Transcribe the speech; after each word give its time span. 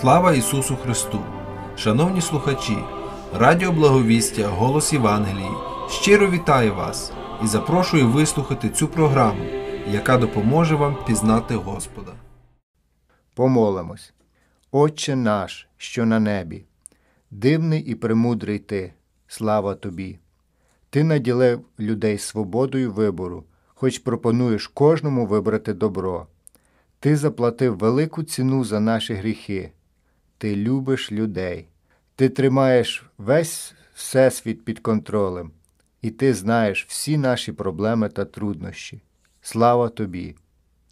Слава 0.00 0.34
Ісусу 0.34 0.76
Христу! 0.76 1.20
Шановні 1.76 2.20
слухачі, 2.20 2.78
Радіо 3.34 3.72
Благовістя, 3.72 4.48
Голос 4.48 4.92
Євангелії 4.92 5.50
щиро 5.88 6.30
вітаю 6.30 6.74
вас 6.74 7.12
і 7.44 7.46
запрошую 7.46 8.08
вислухати 8.08 8.68
цю 8.68 8.88
програму, 8.88 9.44
яка 9.90 10.18
допоможе 10.18 10.74
вам 10.74 10.96
пізнати 11.06 11.54
Господа. 11.54 12.12
Помолимось. 13.34 14.12
Отче 14.70 15.16
наш, 15.16 15.68
що 15.76 16.06
на 16.06 16.20
небі, 16.20 16.64
дивний 17.30 17.80
і 17.80 17.94
премудрий 17.94 18.58
ти, 18.58 18.92
слава 19.26 19.74
тобі. 19.74 20.18
Ти 20.90 21.04
наділив 21.04 21.60
людей 21.80 22.18
свободою 22.18 22.92
вибору, 22.92 23.44
хоч 23.74 23.98
пропонуєш 23.98 24.66
кожному 24.66 25.26
вибрати 25.26 25.74
добро. 25.74 26.26
Ти 27.00 27.16
заплатив 27.16 27.78
велику 27.78 28.22
ціну 28.22 28.64
за 28.64 28.80
наші 28.80 29.14
гріхи. 29.14 29.72
Ти 30.40 30.56
любиш 30.56 31.12
людей. 31.12 31.68
Ти 32.16 32.28
тримаєш 32.28 33.04
весь 33.18 33.74
всесвіт 33.94 34.64
під 34.64 34.78
контролем, 34.78 35.50
і 36.02 36.10
ти 36.10 36.34
знаєш 36.34 36.86
всі 36.88 37.16
наші 37.16 37.52
проблеми 37.52 38.08
та 38.08 38.24
труднощі. 38.24 39.02
Слава 39.42 39.88
тобі! 39.88 40.36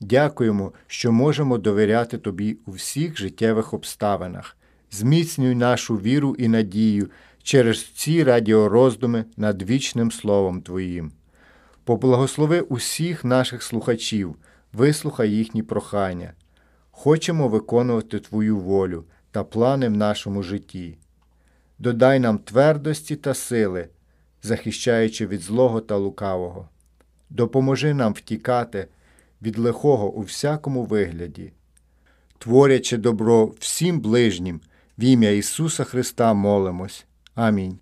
Дякуємо, 0.00 0.72
що 0.86 1.12
можемо 1.12 1.58
довіряти 1.58 2.18
тобі 2.18 2.56
у 2.66 2.70
всіх 2.70 3.18
життєвих 3.18 3.74
обставинах. 3.74 4.56
Зміцнюй 4.90 5.54
нашу 5.54 5.96
віру 5.96 6.34
і 6.38 6.48
надію 6.48 7.10
через 7.42 7.84
ці 7.84 8.24
радіороздуми 8.24 9.24
над 9.36 9.62
вічним 9.62 10.10
Словом 10.10 10.62
Твоїм. 10.62 11.12
Поблагослови 11.84 12.60
усіх 12.60 13.24
наших 13.24 13.62
слухачів, 13.62 14.36
вислухай 14.72 15.30
їхні 15.30 15.62
прохання. 15.62 16.32
Хочемо 16.90 17.48
виконувати 17.48 18.18
Твою 18.18 18.58
волю 18.58 19.04
та 19.30 19.44
плани 19.44 19.88
в 19.88 19.96
нашому 19.96 20.42
житті. 20.42 20.98
Додай 21.78 22.20
нам 22.20 22.38
твердості 22.38 23.16
та 23.16 23.34
сили, 23.34 23.88
захищаючи 24.42 25.26
від 25.26 25.40
злого 25.40 25.80
та 25.80 25.96
лукавого. 25.96 26.68
Допоможи 27.30 27.94
нам 27.94 28.12
втікати 28.12 28.88
від 29.42 29.58
лихого 29.58 30.12
у 30.12 30.20
всякому 30.20 30.84
вигляді, 30.84 31.52
творячи 32.38 32.96
добро 32.96 33.54
всім 33.58 34.00
ближнім, 34.00 34.60
в 34.98 35.04
ім'я 35.04 35.30
Ісуса 35.30 35.84
Христа 35.84 36.34
молимось. 36.34 37.06
Амінь. 37.34 37.78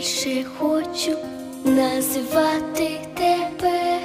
Найбільше 0.00 0.44
хочу 0.58 1.16
називати 1.64 3.00
тебе, 3.14 4.00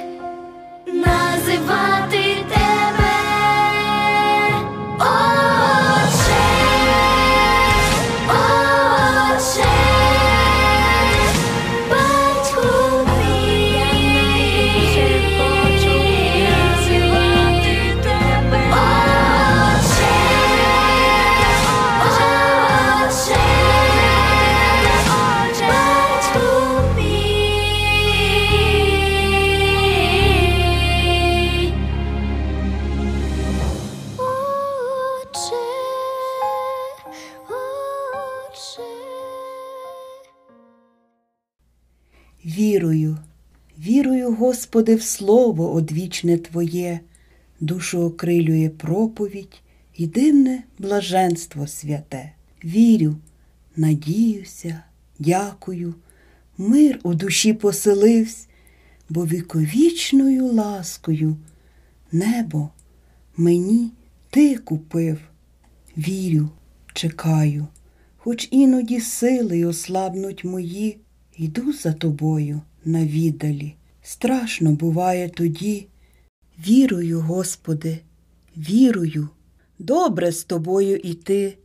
називати 0.86 2.15
Господи, 44.66 44.94
в 44.94 45.02
Слово 45.02 45.72
одвічне 45.72 46.38
Твоє, 46.38 47.00
душу 47.60 48.02
окрилює 48.02 48.68
проповідь 48.68 49.62
і 49.96 50.06
дивне 50.06 50.62
блаженство 50.78 51.66
святе. 51.66 52.32
Вірю, 52.64 53.16
надіюся, 53.76 54.82
дякую, 55.18 55.94
мир 56.58 57.00
у 57.02 57.14
душі 57.14 57.52
поселивсь, 57.52 58.48
бо 59.08 59.26
віковічною 59.26 60.46
ласкою 60.46 61.36
небо 62.12 62.68
мені 63.36 63.90
ти 64.30 64.56
купив. 64.56 65.18
Вірю, 65.96 66.48
чекаю, 66.92 67.66
хоч 68.16 68.48
іноді 68.50 69.00
сили 69.00 69.64
ослабнуть 69.64 70.44
мої, 70.44 70.98
йду 71.36 71.72
за 71.72 71.92
тобою 71.92 72.60
навіддалі. 72.84 73.76
Страшно 74.08 74.72
буває 74.72 75.28
тоді. 75.28 75.86
Вірую, 76.58 77.20
Господи, 77.20 77.98
вірую, 78.56 79.28
добре 79.78 80.32
з 80.32 80.44
тобою 80.44 80.96
іти. 80.96 81.58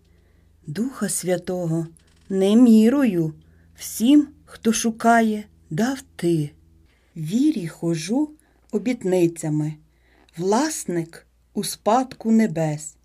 Духа 0.67 1.09
Святого 1.09 1.87
не 2.29 2.55
мірою, 2.55 3.33
всім, 3.75 4.27
хто 4.45 4.73
шукає, 4.73 5.43
дав 5.69 6.01
ти. 6.15 6.49
Вірі 7.15 7.67
хожу 7.67 8.29
обітницями, 8.71 9.73
власник 10.37 11.27
у 11.53 11.63
спадку 11.63 12.31
небес. 12.31 12.95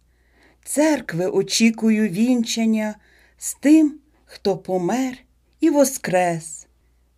Церкви 0.64 1.26
очікую 1.26 2.08
вінчання 2.08 2.94
з 3.38 3.54
тим, 3.54 3.94
хто 4.24 4.56
помер 4.56 5.18
і 5.60 5.70
воскрес. 5.70 6.66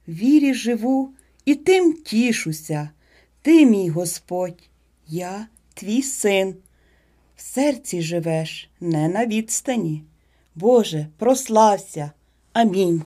Вірі 0.09 0.55
живу 0.55 1.14
і 1.49 1.55
тим 1.55 1.93
тішуся, 1.93 2.91
ти, 3.43 3.67
мій 3.67 3.89
Господь, 3.89 4.62
я 5.06 5.47
твій 5.75 6.03
син. 6.03 6.55
В 7.37 7.43
серці 7.43 8.03
живеш 8.03 8.71
не 8.81 9.09
на 9.09 9.27
відстані. 9.27 10.05
Боже, 10.55 11.06
прослався. 11.19 12.11
Амінь. 12.53 13.03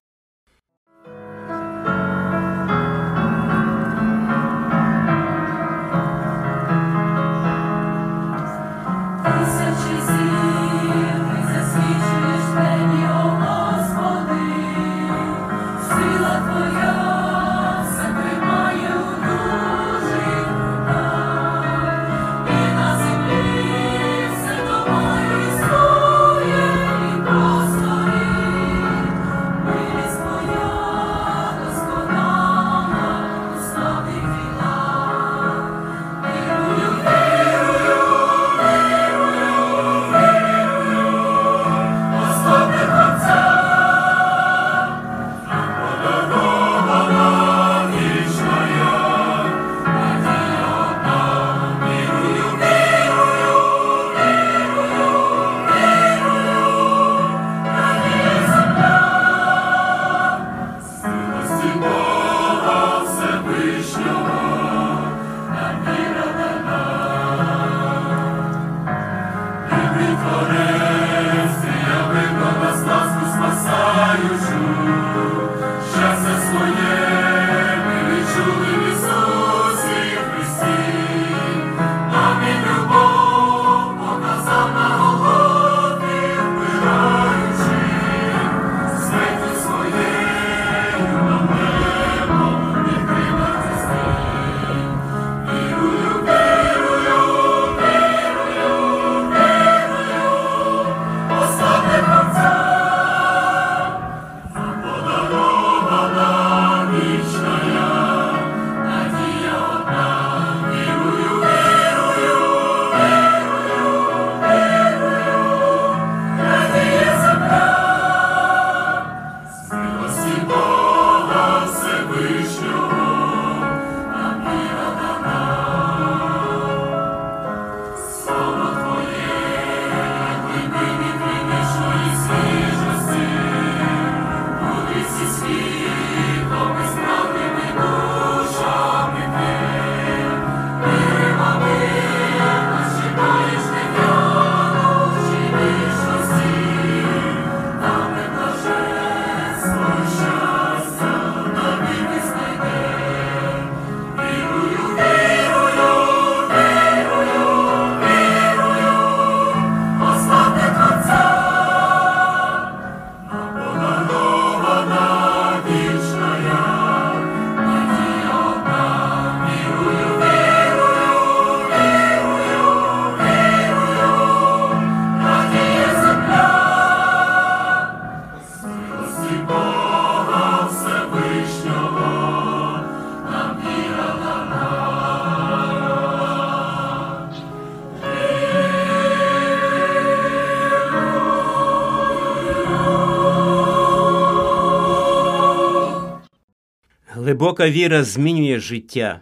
Глибока 197.42 197.70
віра 197.70 198.04
змінює 198.04 198.58
життя, 198.58 199.20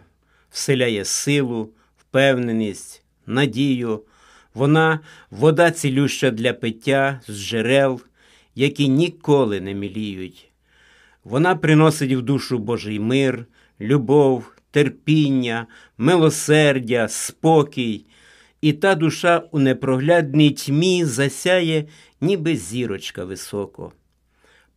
вселяє 0.51 1.05
силу, 1.05 1.69
впевненість, 1.97 3.03
надію. 3.25 4.01
Вона 4.53 4.99
вода 5.31 5.71
цілюща 5.71 6.31
для 6.31 6.53
пиття 6.53 7.21
з 7.27 7.47
джерел, 7.47 8.01
які 8.55 8.87
ніколи 8.87 9.61
не 9.61 9.73
міліють. 9.73 10.51
Вона 11.23 11.55
приносить 11.55 12.13
в 12.13 12.21
душу 12.21 12.59
Божий 12.59 12.99
мир, 12.99 13.45
любов, 13.79 14.51
терпіння, 14.71 15.67
милосердя, 15.97 17.07
спокій, 17.07 18.05
і 18.61 18.73
та 18.73 18.95
душа 18.95 19.43
у 19.51 19.59
непроглядній 19.59 20.51
тьмі 20.51 21.05
засяє, 21.05 21.85
ніби 22.21 22.55
зірочка 22.55 23.25
високо. 23.25 23.91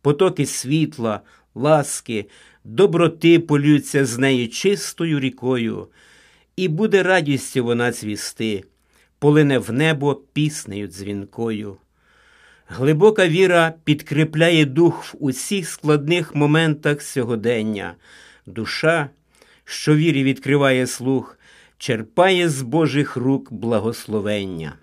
Потоки 0.01 0.45
світла, 0.45 1.21
ласки, 1.55 2.25
доброти 2.63 3.39
полються 3.39 4.05
з 4.05 4.17
неї 4.17 4.47
чистою 4.47 5.19
рікою, 5.19 5.87
і 6.55 6.67
буде 6.67 7.03
радістю 7.03 7.63
вона 7.63 7.91
цвісти, 7.91 8.63
полине 9.19 9.57
в 9.57 9.71
небо 9.71 10.21
піснею 10.33 10.87
дзвінкою. 10.87 11.77
Глибока 12.67 13.27
віра 13.27 13.73
підкріпляє 13.83 14.65
дух 14.65 15.05
в 15.13 15.17
усіх 15.19 15.69
складних 15.69 16.35
моментах 16.35 17.01
сьогодення. 17.01 17.95
Душа, 18.45 19.09
що 19.65 19.95
вірі 19.95 20.23
відкриває 20.23 20.87
слух, 20.87 21.39
черпає 21.77 22.49
з 22.49 22.61
Божих 22.61 23.15
рук 23.15 23.53
благословення. 23.53 24.73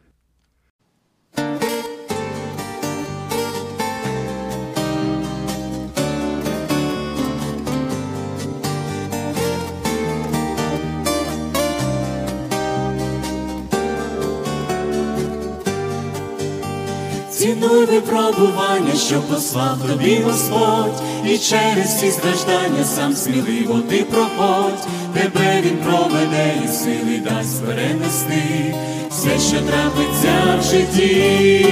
Цінуй 17.43 17.87
випробування, 17.87 18.95
що 19.07 19.21
послав 19.21 19.79
тобі 19.89 20.21
Господь, 20.25 21.03
і 21.25 21.39
через 21.39 22.01
ці 22.01 22.11
страждання 22.11 22.85
сам 22.85 23.13
сміливо 23.13 23.79
ти 23.79 23.97
проходь, 23.97 24.87
тебе 25.15 25.63
він 25.63 25.77
проведе 25.77 26.55
і 26.65 26.69
сили 26.69 27.19
дасть 27.25 27.65
перенести. 27.65 28.75
Все, 29.11 29.39
що 29.39 29.57
трапиться 29.57 30.59
в 30.61 30.63
житті, 30.63 31.67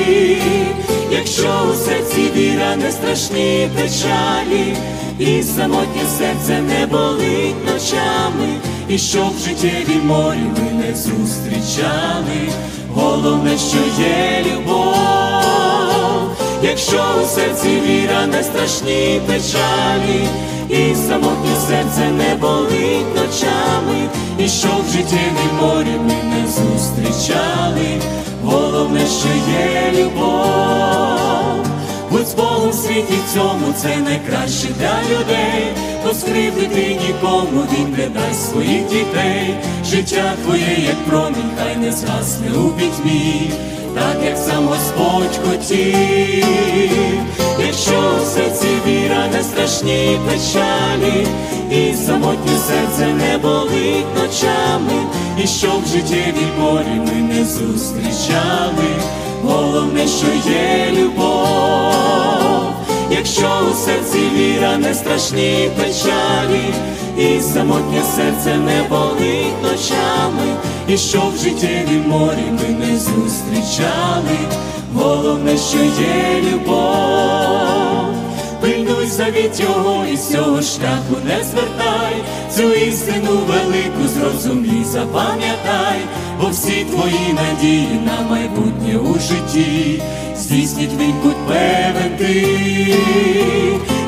якщо 1.12 1.48
у 1.72 1.74
серці 1.74 2.30
віра 2.36 2.76
не 2.76 2.92
страшні 2.92 3.70
печалі, 3.76 4.76
і 5.18 5.42
самотнє 5.42 6.02
серце 6.18 6.60
не 6.60 6.86
болить 6.86 7.66
ночами, 7.66 8.48
і 8.90 8.99
щоб 8.99 9.37
в 9.37 9.38
життєві 9.38 9.97
морі 10.04 10.47
ви 10.56 10.73
не 10.73 10.94
зустрічали, 10.94 12.52
головне, 12.94 13.59
що 13.59 14.02
є 14.02 14.44
любов. 14.52 16.30
Якщо 16.62 17.02
у 17.23 17.26
серці 17.26 17.80
віра 17.87 18.26
не 18.26 18.42
страшні 18.42 19.20
печалі, 19.26 20.28
і 20.68 20.94
самотнє 20.94 21.56
серце 21.68 22.11
не 22.11 22.35
болить 22.35 23.16
ночами, 23.16 24.09
і 24.38 24.49
що 24.49 24.68
в 24.68 24.92
життєві 24.92 25.52
морі 25.61 25.97
ми 26.02 26.14
не 26.14 26.47
зустрічали, 26.47 28.00
головне, 28.44 29.00
що 29.06 29.28
є 29.62 30.02
любов. 30.04 31.66
Будь 32.11 32.28
з 32.28 32.35
Богом 32.35 32.73
світі 32.73 33.18
цьому 33.35 33.73
це 33.82 33.97
найкраще 33.97 34.68
для 34.78 34.94
людей, 35.11 35.89
бо 36.04 36.14
скривдити 36.14 36.99
нікому 37.07 37.62
він 37.73 37.90
не 37.99 38.09
дасть 38.09 38.50
своїх 38.50 38.87
дітей. 38.87 39.54
Життя 39.87 40.33
твоє, 40.45 40.76
як 40.87 40.97
промінь, 41.09 41.50
хай 41.59 41.76
не 41.76 41.92
згасне 41.92 42.59
у 42.59 42.69
пітьмі, 42.69 43.50
так 43.95 44.16
як 44.25 44.38
сам 44.38 44.66
Господь 44.66 45.40
хотів, 45.49 46.47
якщо 47.66 48.12
у 48.23 48.25
серці 48.25 48.69
віра 48.87 49.26
не 49.33 49.42
страшні 49.42 50.19
печалі, 50.26 51.26
і 51.71 51.95
самотнє 51.95 52.59
серце 52.69 53.07
не 53.07 53.38
болить 53.38 54.07
ночами, 54.16 55.07
і 55.45 55.47
щоб 55.47 55.85
в 55.85 55.88
життєві 55.88 56.47
морі 56.59 57.00
ми 57.07 57.35
не 57.35 57.45
зустрічали, 57.45 58.88
головне, 59.42 60.07
що 60.09 60.50
є 60.50 60.92
любов, 60.92 62.00
якщо 63.10 63.48
у 63.70 63.74
серці 63.74 64.18
віра 64.34 64.76
не 64.76 64.94
страшні 64.94 65.70
печалі, 65.76 66.74
і 67.18 67.40
самотнє 67.40 68.02
серце 68.16 68.56
не 68.56 68.82
болить 68.88 69.62
ночами, 69.62 70.56
і 70.88 70.98
що 70.98 71.22
в 71.34 71.38
життєві 71.38 72.02
морі 72.06 72.50
ми 72.50 72.86
не 72.86 72.96
зустрічали, 72.96 74.38
головне, 74.94 75.56
що 75.56 75.78
є 75.78 76.42
любов. 76.42 77.70
Пильнуй 78.60 79.06
завіт 79.06 79.60
його 79.60 80.04
і 80.12 80.16
з 80.16 80.30
цього 80.30 80.62
шляху 80.62 81.16
не 81.24 81.44
звертай, 81.44 82.14
цю 82.56 82.86
істину 82.86 83.40
велику 83.48 84.08
зрозумій, 84.08 84.84
запам'ятай, 84.84 85.98
бо 86.40 86.48
всі 86.48 86.86
твої 86.90 87.32
надії 87.32 88.00
на 88.06 88.28
майбутнє 88.30 88.98
у 88.98 89.18
житті, 89.18 90.02
здійсніть 90.50 90.90
він 91.00 91.14
певен 91.49 92.16
ти, 92.19 92.47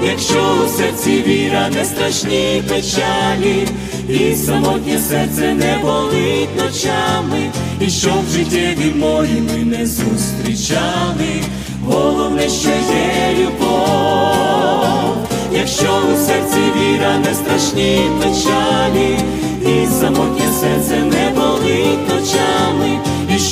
якщо 0.07 0.57
у 0.65 0.69
серці 0.69 1.23
віра 1.27 1.69
не 1.69 1.85
страшні 1.85 2.63
печалі, 2.69 3.67
і 4.09 4.35
самотнє 4.35 4.99
серце 4.99 5.55
не 5.55 5.79
болить 5.83 6.57
ночами, 6.57 7.51
і 7.81 7.91
щоб 7.91 8.27
в 8.27 8.33
життєві 8.33 8.93
морі 8.97 9.43
ми 9.49 9.65
не 9.65 9.87
зустрічали, 9.87 11.43
головне, 11.85 12.49
що 12.49 12.69
є 12.69 13.37
любов, 13.39 15.17
якщо 15.53 16.03
у 16.13 16.27
серці 16.27 16.61
віра 16.77 17.19
не 17.19 17.35
страшні 17.35 18.01
печалі, 18.23 19.19
і 19.67 19.87
самотнє 19.87 20.47
серце 20.61 20.97
не 20.97 21.31
болить 21.31 22.09
ночами, 22.09 22.99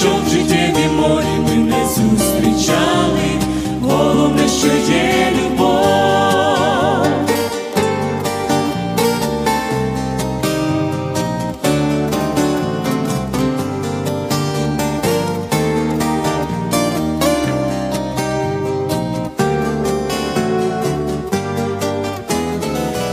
і 0.00 0.02
щоб 0.02 0.24
в 0.26 0.28
життєві 0.28 0.88
морі 0.96 1.24
ми 1.48 1.54
не 1.54 1.84
зустрічали, 1.84 3.30
головне, 3.82 4.48
що 4.48 4.66
є 4.92 5.32
любов. 5.32 7.06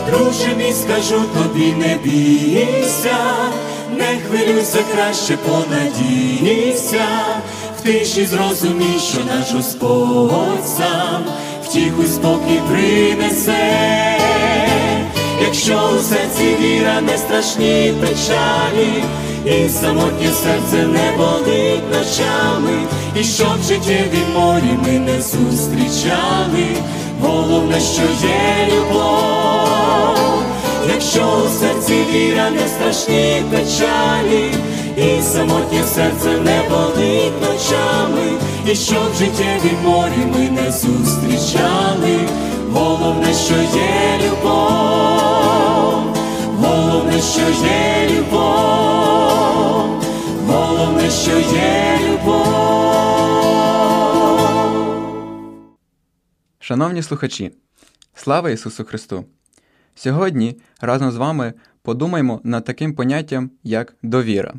Друже 0.09 0.55
мій, 0.57 0.73
скажу 0.73 1.21
тобі, 1.33 1.73
не 1.73 1.97
бійся, 2.03 3.17
не 3.97 4.19
хвилюйся, 4.27 4.79
краще 4.93 5.37
понадійся, 5.37 7.05
в 7.79 7.81
тиші 7.81 8.25
зрозумій, 8.25 8.99
що 8.99 9.17
наш 9.35 9.51
Господь 9.53 10.67
сам 10.77 11.23
втіху 11.63 12.03
спокій 12.03 12.61
принесе, 12.71 14.17
якщо 15.41 15.73
у 15.73 15.99
серці 15.99 16.55
віра 16.61 17.01
не 17.01 17.17
страшні 17.17 17.93
печалі, 18.01 19.03
і 19.45 19.69
самотнє 19.69 20.31
серце 20.43 20.87
не 20.87 21.17
болить 21.17 21.83
ночами, 21.91 22.79
і 23.19 23.23
щоб 23.23 23.59
в 23.61 23.67
життєві 23.67 24.23
морі 24.35 24.77
ми 24.85 24.99
не 24.99 25.21
зустрічали, 25.21 26.67
головне, 27.21 27.79
що 27.79 28.01
є 28.27 28.75
любов, 28.75 29.66
якщо 30.89 31.43
у 31.45 31.49
серці 31.49 32.05
віра 32.11 32.49
не 32.49 32.67
страшні 32.67 33.43
печалі, 33.51 34.53
і 34.97 35.21
самотнє 35.21 35.83
серце 35.83 36.29
не 36.29 36.63
болить 36.69 37.41
ночами, 37.41 38.31
і 38.71 38.75
щоб 38.75 39.11
в 39.11 39.15
життєві 39.15 39.71
морі 39.83 40.25
ми 40.33 40.49
не 40.49 40.71
зустрічали, 40.71 42.19
головне, 42.71 43.33
що 43.33 43.53
є 43.53 44.19
любов, 44.27 46.17
головне, 46.57 47.21
що 47.21 47.41
є 47.65 48.09
любов, 48.17 50.03
головне, 50.47 51.11
що 51.11 51.31
є 51.31 51.99
любов. 52.09 52.57
Шановні 56.59 57.03
слухачі, 57.03 57.51
слава 58.15 58.49
Ісусу 58.49 58.83
Христу! 58.83 59.25
Сьогодні 59.97 60.57
разом 60.81 61.11
з 61.11 61.15
вами 61.15 61.53
подумаймо 61.81 62.41
над 62.43 62.63
таким 62.63 62.93
поняттям, 62.93 63.51
як 63.63 63.95
довіра. 64.03 64.53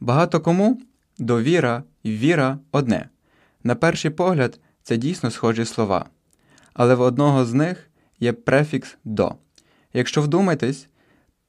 Багато 0.00 0.40
кому 0.40 0.80
довіра 1.18 1.82
і 2.02 2.12
віра 2.12 2.58
одне. 2.72 3.08
На 3.64 3.74
перший 3.74 4.10
погляд, 4.10 4.60
це 4.82 4.96
дійсно 4.96 5.30
схожі 5.30 5.64
слова. 5.64 6.06
Але 6.72 6.94
в 6.94 7.00
одного 7.00 7.44
з 7.44 7.54
них 7.54 7.90
є 8.20 8.32
префікс 8.32 8.96
до. 9.04 9.34
Якщо 9.92 10.22
вдумайтесь, 10.22 10.88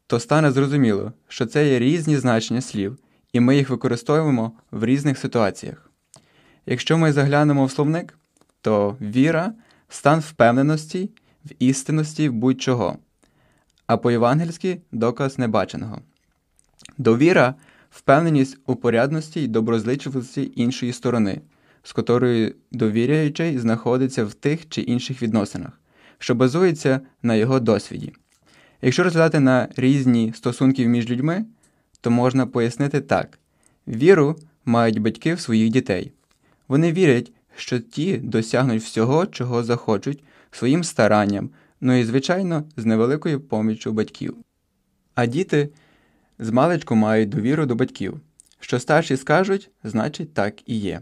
то 0.07 0.19
стане 0.19 0.51
зрозуміло, 0.51 1.13
що 1.27 1.45
це 1.45 1.69
є 1.69 1.79
різні 1.79 2.17
значення 2.17 2.61
слів, 2.61 2.97
і 3.33 3.39
ми 3.39 3.57
їх 3.57 3.69
використовуємо 3.69 4.51
в 4.71 4.85
різних 4.85 5.17
ситуаціях. 5.17 5.91
Якщо 6.65 6.97
ми 6.97 7.13
заглянемо 7.13 7.65
в 7.65 7.71
словник, 7.71 8.17
то 8.61 8.97
віра 9.01 9.53
стан 9.89 10.19
впевненості 10.19 11.09
в 11.45 11.49
істинності 11.59 12.29
будь-чого, 12.29 12.97
а 13.89 13.97
по-євангельськи 13.97 14.81
доказ 14.91 15.39
небаченого. 15.39 16.01
Довіра 16.97 17.55
впевненість 17.89 18.57
у 18.65 18.75
порядності 18.75 19.41
й 19.41 19.47
доброзичливості 19.47 20.51
іншої 20.55 20.93
сторони, 20.93 21.41
з 21.83 21.91
котрою 21.91 22.55
довіряючий 22.71 23.57
знаходиться 23.57 24.25
в 24.25 24.33
тих 24.33 24.69
чи 24.69 24.81
інших 24.81 25.21
відносинах, 25.21 25.71
що 26.17 26.35
базується 26.35 27.01
на 27.23 27.35
його 27.35 27.59
досвіді. 27.59 28.13
Якщо 28.81 29.03
розглядати 29.03 29.39
на 29.39 29.67
різні 29.75 30.33
стосунки 30.35 30.87
між 30.87 31.09
людьми, 31.09 31.45
то 32.01 32.11
можна 32.11 32.47
пояснити 32.47 33.01
так: 33.01 33.39
віру 33.87 34.35
мають 34.65 34.99
батьки 34.99 35.33
в 35.33 35.39
своїх 35.39 35.69
дітей. 35.69 36.11
Вони 36.67 36.91
вірять, 36.91 37.31
що 37.55 37.79
ті 37.79 38.17
досягнуть 38.17 38.83
всього, 38.83 39.25
чого 39.25 39.63
захочуть, 39.63 40.23
своїм 40.51 40.83
старанням, 40.83 41.49
ну 41.81 41.93
і, 41.99 42.03
звичайно, 42.03 42.63
з 42.77 42.85
невеликою 42.85 43.41
поміччю 43.41 43.91
батьків. 43.91 44.37
А 45.15 45.25
діти 45.25 45.69
з 46.39 46.49
маличку 46.49 46.95
мають 46.95 47.29
довіру 47.29 47.65
до 47.65 47.75
батьків. 47.75 48.19
Що 48.59 48.79
старші 48.79 49.17
скажуть, 49.17 49.69
значить 49.83 50.33
так 50.33 50.53
і 50.65 50.75
є. 50.77 51.01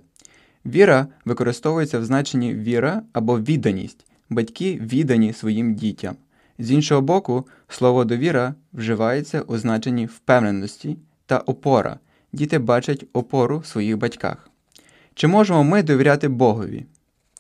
Віра 0.66 1.08
використовується 1.26 2.00
в 2.00 2.06
значенні 2.06 2.54
віра 2.54 3.02
або 3.14 3.40
відданість. 3.40 4.06
Батьки 4.30 4.80
віддані 4.82 5.34
своїм 5.34 5.76
дітям. 5.76 6.16
З 6.60 6.72
іншого 6.72 7.02
боку, 7.02 7.48
слово 7.68 8.06
довіра 8.06 8.56
вживається 8.74 9.42
у 9.42 9.58
значенні 9.58 10.06
впевненості 10.06 10.98
та 11.26 11.38
опора. 11.38 12.00
Діти 12.34 12.60
бачать 12.60 13.06
опору 13.14 13.60
в 13.60 13.66
своїх 13.66 13.98
батьках. 13.98 14.50
Чи 15.14 15.28
можемо 15.28 15.64
ми 15.64 15.84
довіряти 15.84 16.28
Богові? 16.28 16.86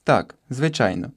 Так, 0.03 0.35
звичайно. 0.49 1.11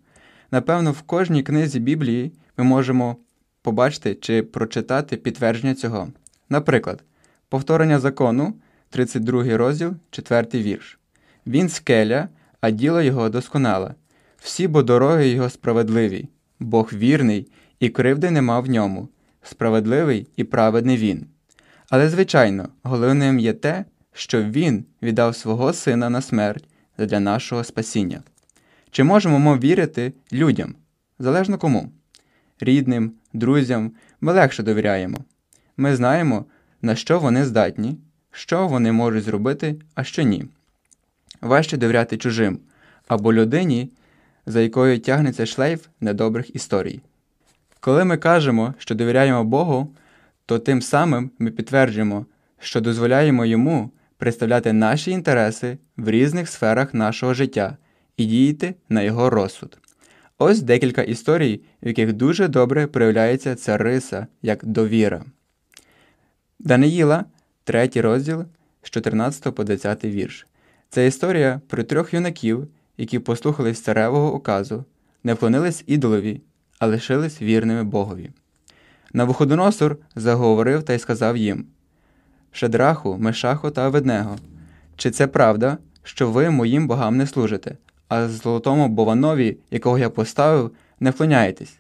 Напевно, 0.51 0.93
в 0.93 1.03
кожній 1.03 1.43
книзі 1.43 1.81
Біблії 1.81 2.33
ми 2.57 2.65
можемо 2.65 3.17
побачити 3.63 4.15
чи 4.15 4.43
прочитати 4.43 5.17
підтвердження 5.17 5.75
цього. 5.75 6.09
Наприклад, 6.49 7.05
повторення 7.49 7.99
закону, 7.99 8.55
32 8.91 9.57
розділ, 9.57 9.95
4 10.11 10.47
вірш. 10.55 10.99
Він 11.47 11.69
скеля, 11.69 12.29
а 12.61 12.71
діло 12.71 13.03
його 13.03 13.29
досконале. 13.29 13.95
Всі 14.39 14.69
бо 14.69 14.83
дороги 14.83 15.29
його 15.29 15.51
справедливі, 15.51 16.29
Бог 16.61 16.91
вірний, 16.93 17.49
і 17.81 17.89
кривди 17.89 18.31
нема 18.31 18.61
в 18.61 18.69
ньому, 18.69 19.09
справедливий 19.43 20.27
і 20.37 20.45
праведний 20.45 20.97
він. 20.97 21.27
Але, 21.91 22.09
звичайно, 22.09 22.69
головним 22.83 23.39
є 23.39 23.53
те, 23.53 23.85
що 24.13 24.43
він 24.43 24.85
віддав 25.03 25.37
свого 25.37 25.73
сина 25.73 26.11
на 26.11 26.21
смерть 26.21 26.65
для 26.99 27.21
нашого 27.21 27.65
спасіння. 27.65 28.23
Чи 28.91 29.05
можемо 29.05 29.39
ми 29.39 29.59
вірити 29.59 30.13
людям? 30.33 30.75
Залежно 31.19 31.59
кому. 31.59 31.93
Рідним, 32.61 33.13
друзям 33.33 33.93
ми 34.21 34.33
легше 34.33 34.63
довіряємо. 34.63 35.19
Ми 35.77 35.97
знаємо, 35.97 36.45
на 36.83 36.97
що 36.97 37.19
вони 37.19 37.45
здатні, 37.45 37.97
що 38.33 38.69
вони 38.69 38.93
можуть 38.93 39.25
зробити, 39.25 39.77
а 39.95 40.05
що 40.05 40.23
ні. 40.23 40.45
Важче 41.41 41.77
довіряти 41.77 42.17
чужим 42.17 42.59
або 43.09 43.33
людині, 43.33 43.91
за 44.47 44.61
якою 44.61 45.01
тягнеться 45.01 45.47
шлейф 45.47 45.87
недобрих 46.01 46.57
історій. 46.57 47.01
Коли 47.81 48.05
ми 48.05 48.17
кажемо, 48.17 48.75
що 48.79 48.95
довіряємо 48.95 49.45
Богу, 49.45 49.95
то 50.47 50.59
тим 50.59 50.83
самим 50.83 51.31
ми 51.39 51.51
підтверджуємо, 51.51 52.27
що 52.59 52.81
дозволяємо 52.81 53.45
йому 53.45 53.91
представляти 54.19 54.73
наші 54.73 55.11
інтереси 55.11 55.79
в 55.97 56.11
різних 56.11 56.49
сферах 56.49 56.95
нашого 56.95 57.35
життя 57.35 57.77
і 58.17 58.27
діяти 58.27 58.75
на 58.89 59.03
його 59.03 59.31
розсуд. 59.31 59.79
Ось 60.39 60.63
декілька 60.63 61.03
історій, 61.03 61.61
в 61.83 61.87
яких 61.89 62.13
дуже 62.13 62.49
добре 62.49 62.87
проявляється 62.87 63.55
ця 63.55 63.79
риса 63.79 64.27
як 64.43 64.65
довіра. 64.65 65.25
Даниїла, 66.59 67.25
3 67.65 67.91
розділ 67.95 68.45
з 68.83 68.91
14 68.91 69.55
по 69.55 69.65
20 69.65 70.05
вірш. 70.05 70.47
Це 70.89 71.07
історія 71.07 71.61
про 71.69 71.83
трьох 71.83 72.15
юнаків, 72.15 72.69
які 72.97 73.19
послухались 73.19 73.81
царевого 73.81 74.35
указу, 74.35 74.85
не 75.25 75.35
вклонились 75.35 75.85
ідолові, 75.87 76.41
а 76.79 76.87
лишились 76.87 77.43
вірними 77.43 77.85
Богові. 77.85 78.31
Навуходоносор 79.13 79.97
заговорив 80.17 80.83
та 80.83 80.93
й 80.93 80.99
сказав 80.99 81.37
їм 81.37 81.67
Шедраху, 82.53 83.19
Мешаху 83.19 83.71
та 83.71 83.83
Аведнего, 83.83 84.39
чи 84.97 85.11
це 85.11 85.27
правда, 85.27 85.79
що 86.03 86.31
ви 86.31 86.51
моїм 86.51 86.87
богам 86.87 87.17
не 87.17 87.27
служите, 87.27 87.77
а 88.11 88.29
золотому 88.29 88.89
Бованові, 88.89 89.57
якого 89.71 89.99
я 89.99 90.11
поставив, 90.11 90.71
не 91.01 91.11
вклоняєтесь? 91.11 91.75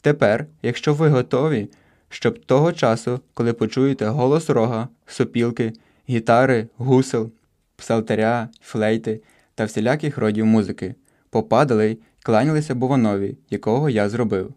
Тепер, 0.00 0.46
якщо 0.62 0.94
ви 0.94 1.08
готові, 1.08 1.68
щоб 2.08 2.44
того 2.44 2.72
часу, 2.72 3.20
коли 3.34 3.52
почуєте 3.52 4.06
голос 4.06 4.50
рога, 4.50 4.88
сопілки, 5.06 5.72
гітари, 6.08 6.66
гусел, 6.76 7.30
псалтаря, 7.76 8.48
флейти 8.62 9.20
та 9.54 9.64
всіляких 9.64 10.18
родів 10.18 10.46
музики, 10.46 10.94
попадали 11.30 11.90
й 11.90 11.98
кланялися 12.22 12.74
Бованові, 12.74 13.36
якого 13.50 13.90
я 13.90 14.08
зробив. 14.08 14.54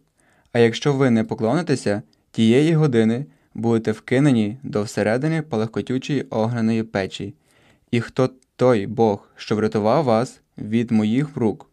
А 0.51 0.59
якщо 0.59 0.93
ви 0.93 1.09
не 1.09 1.23
поклонитеся, 1.23 2.01
тієї 2.31 2.73
години 2.73 3.25
будете 3.53 3.91
вкинені 3.91 4.57
до 4.63 4.83
всередини 4.83 5.41
палахкотючої 5.41 6.21
огняної 6.21 6.83
печі. 6.83 7.33
І 7.91 8.01
хто 8.01 8.29
той 8.55 8.87
Бог, 8.87 9.27
що 9.35 9.55
врятував 9.55 10.03
вас 10.03 10.41
від 10.57 10.91
моїх 10.91 11.37
рук? 11.37 11.69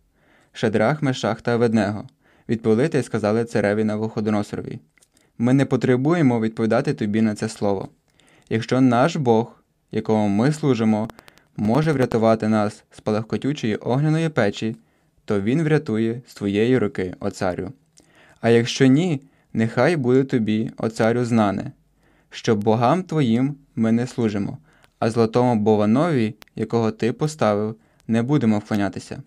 Шедрах, 0.52 1.02
Мешах 1.02 1.42
та 1.42 1.56
Веднего, 1.56 2.04
відповіли 2.48 2.88
та 2.88 2.98
й 2.98 3.02
сказали 3.02 3.44
цареві 3.44 3.84
Навуходоносорові. 3.84 4.78
Ми 5.38 5.52
не 5.52 5.64
потребуємо 5.64 6.40
відповідати 6.40 6.94
тобі 6.94 7.22
на 7.22 7.34
це 7.34 7.48
слово. 7.48 7.88
Якщо 8.48 8.80
наш 8.80 9.16
Бог, 9.16 9.62
якому 9.92 10.28
ми 10.28 10.52
служимо, 10.52 11.08
може 11.56 11.92
врятувати 11.92 12.48
нас 12.48 12.84
з 12.90 13.00
палахкотючої 13.00 13.76
огняної 13.76 14.28
печі, 14.28 14.76
то 15.24 15.40
Він 15.40 15.62
врятує 15.62 16.22
з 16.26 16.34
твоєї 16.34 16.78
руки, 16.78 17.14
о 17.20 17.30
царю. 17.30 17.72
А 18.40 18.50
якщо 18.50 18.86
ні, 18.86 19.22
нехай 19.52 19.96
буде 19.96 20.24
тобі, 20.24 20.70
о 20.76 20.88
царю, 20.88 21.24
знане, 21.24 21.72
що 22.30 22.56
богам 22.56 23.02
твоїм 23.02 23.56
ми 23.76 23.92
не 23.92 24.06
служимо, 24.06 24.58
а 24.98 25.10
золотому 25.10 25.56
Бованові, 25.62 26.34
якого 26.56 26.90
ти 26.90 27.12
поставив, 27.12 27.76
не 28.11 28.23
будемо 28.23 28.59
вклонятися. 28.59 29.23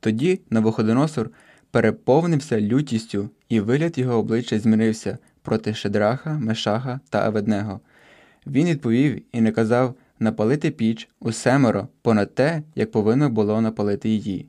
Тоді 0.00 0.40
Навуходоносор 0.50 1.30
переповнився 1.70 2.60
лютістю, 2.60 3.30
і 3.48 3.60
вигляд 3.60 3.98
його 3.98 4.14
обличчя 4.18 4.58
змінився 4.58 5.18
проти 5.42 5.74
Шедраха, 5.74 6.32
Мешаха 6.32 7.00
та 7.10 7.26
Аведнего. 7.26 7.80
Він 8.46 8.66
відповів 8.66 9.22
і 9.32 9.40
наказав 9.40 9.94
напалити 10.18 10.70
піч 10.70 11.08
у 11.20 11.32
семеро 11.32 11.88
понад 12.02 12.34
те, 12.34 12.62
як 12.74 12.90
повинно 12.90 13.30
було 13.30 13.60
напалити 13.60 14.08
її. 14.08 14.46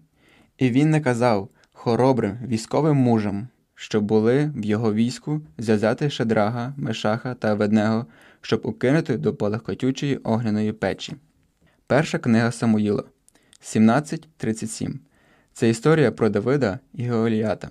І 0.57 0.69
він 0.69 0.89
наказав 0.89 1.49
хоробрим 1.73 2.37
військовим 2.47 2.97
мужам, 2.97 3.47
що 3.75 4.01
були 4.01 4.51
в 4.55 4.65
його 4.65 4.93
війську, 4.93 5.41
зв'язати 5.57 6.09
Шедрага, 6.09 6.73
Мешаха 6.77 7.33
та 7.33 7.51
Аведнего, 7.51 8.05
щоб 8.41 8.61
укинути 8.63 9.17
до 9.17 9.35
палахкотючої 9.35 10.17
огняної 10.17 10.71
печі. 10.73 11.13
Перша 11.87 12.17
книга 12.17 12.51
Самуїла 12.51 13.03
17.37 13.61 14.93
Це 15.53 15.69
історія 15.69 16.11
про 16.11 16.29
Давида 16.29 16.79
і 16.93 17.09
Голіята. 17.09 17.69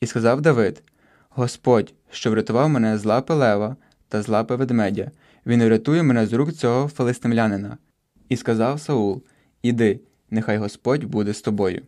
І 0.00 0.06
сказав 0.06 0.40
Давид: 0.40 0.82
Господь, 1.28 1.94
що 2.10 2.30
врятував 2.30 2.68
мене 2.68 2.98
з 2.98 3.04
лапи 3.04 3.34
лева 3.34 3.76
та 4.08 4.22
з 4.22 4.28
лапи 4.28 4.56
ведмедя, 4.56 5.10
він 5.46 5.64
врятує 5.64 6.02
мене 6.02 6.26
з 6.26 6.32
рук 6.32 6.52
цього 6.52 6.88
филистимлянина. 6.88 7.78
І 8.28 8.36
сказав 8.36 8.80
Саул: 8.80 9.22
Іди, 9.62 10.00
нехай 10.30 10.58
Господь 10.58 11.04
буде 11.04 11.32
з 11.34 11.42
тобою. 11.42 11.82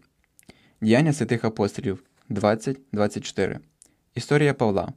Діяння 0.81 1.13
святих 1.13 1.45
апостолів 1.45 2.05
20.24 2.31 3.59
Історія 4.15 4.55
Павла. 4.55 4.93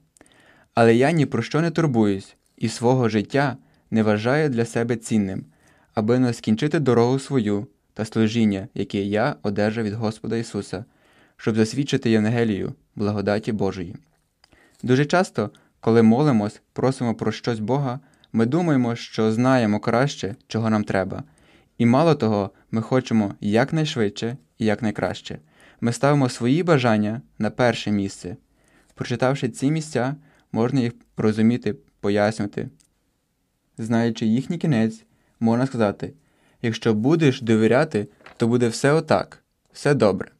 Але 0.73 0.95
я 0.95 1.11
ні 1.11 1.25
про 1.25 1.41
що 1.41 1.61
не 1.61 1.71
турбуюсь 1.71 2.35
і 2.57 2.69
свого 2.69 3.09
життя 3.09 3.57
не 3.91 4.03
вважаю 4.03 4.49
для 4.49 4.65
себе 4.65 4.95
цінним, 4.95 5.45
аби 5.93 6.19
не 6.19 6.33
скінчити 6.33 6.79
дорогу 6.79 7.19
свою 7.19 7.67
та 7.97 8.05
служіння, 8.05 8.67
яке 8.73 9.01
я 9.01 9.35
одержав 9.43 9.83
від 9.83 9.93
Господа 9.93 10.37
Ісуса, 10.37 10.85
щоб 11.37 11.55
засвідчити 11.55 12.09
Євангелію, 12.09 12.73
благодаті 12.95 13.51
Божої. 13.51 13.95
Дуже 14.83 15.05
часто, 15.05 15.51
коли 15.79 16.03
молимось, 16.03 16.61
просимо 16.73 17.15
про 17.15 17.31
щось 17.31 17.59
Бога, 17.59 17.99
ми 18.33 18.45
думаємо, 18.45 18.95
що 18.95 19.31
знаємо 19.31 19.79
краще, 19.79 20.35
чого 20.47 20.69
нам 20.69 20.83
треба. 20.83 21.23
І 21.77 21.85
мало 21.85 22.15
того, 22.15 22.51
ми 22.71 22.81
хочемо 22.81 23.35
якнайшвидше 23.41 24.37
і 24.57 24.65
якнайкраще. 24.65 25.39
Ми 25.81 25.93
ставимо 25.93 26.29
свої 26.29 26.63
бажання 26.63 27.21
на 27.39 27.49
перше 27.49 27.91
місце. 27.91 28.37
Прочитавши 28.95 29.49
ці 29.49 29.71
місця, 29.71 30.15
можна 30.51 30.79
їх 30.79 30.93
розуміти, 31.17 31.75
пояснювати. 31.99 32.69
Знаючи 33.77 34.25
їхній 34.25 34.57
кінець, 34.57 35.03
можна 35.39 35.67
сказати: 35.67 36.13
якщо 36.67 36.93
будеш 36.93 37.41
довіряти, 37.41 38.07
то 38.37 38.47
буде 38.47 38.67
все 38.67 38.91
отак, 38.91 39.43
все 39.73 39.93
добре. 39.93 40.31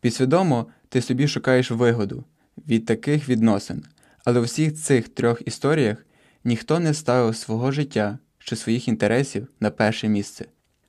Підсвідомо 0.00 0.66
ти 0.88 1.02
собі 1.02 1.28
шукаєш 1.28 1.70
вигоду 1.70 2.24
від 2.68 2.86
таких 2.86 3.28
відносин, 3.28 3.84
але 4.24 4.40
у 4.40 4.42
всіх 4.42 4.74
цих 4.74 5.08
трьох 5.08 5.42
історіях 5.46 6.06
ніхто 6.44 6.80
не 6.80 6.94
ставив 6.94 7.36
свого 7.36 7.72
життя 7.72 8.18
чи 8.38 8.56
своїх 8.56 8.88
інтересів 8.88 9.48
на 9.60 9.70
перше 9.70 10.08
місце. 10.08 10.44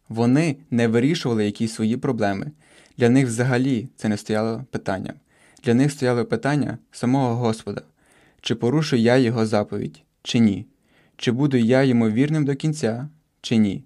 Вони 0.10 0.58
не 0.72 0.88
вирішували 0.88 1.46
якісь 1.46 1.74
свої 1.74 1.98
проблеми. 1.98 2.52
Для 2.98 3.10
них 3.10 3.28
взагалі 3.28 3.90
це 3.96 4.10
не 4.10 4.18
стояло 4.18 4.66
питанням. 4.72 5.16
Для 5.64 5.74
них 5.74 5.92
стояло 5.92 6.26
питання 6.26 6.78
самого 6.92 7.36
Господа, 7.36 7.82
чи 8.42 8.56
порушу 8.56 8.96
я 8.96 9.18
його 9.18 9.46
заповідь, 9.46 10.04
чи 10.24 10.40
ні, 10.40 10.66
чи 11.18 11.32
буду 11.32 11.58
я 11.58 11.84
йому 11.84 12.10
вірним 12.10 12.46
до 12.46 12.56
кінця, 12.56 13.10
чи 13.42 13.56
ні. 13.56 13.84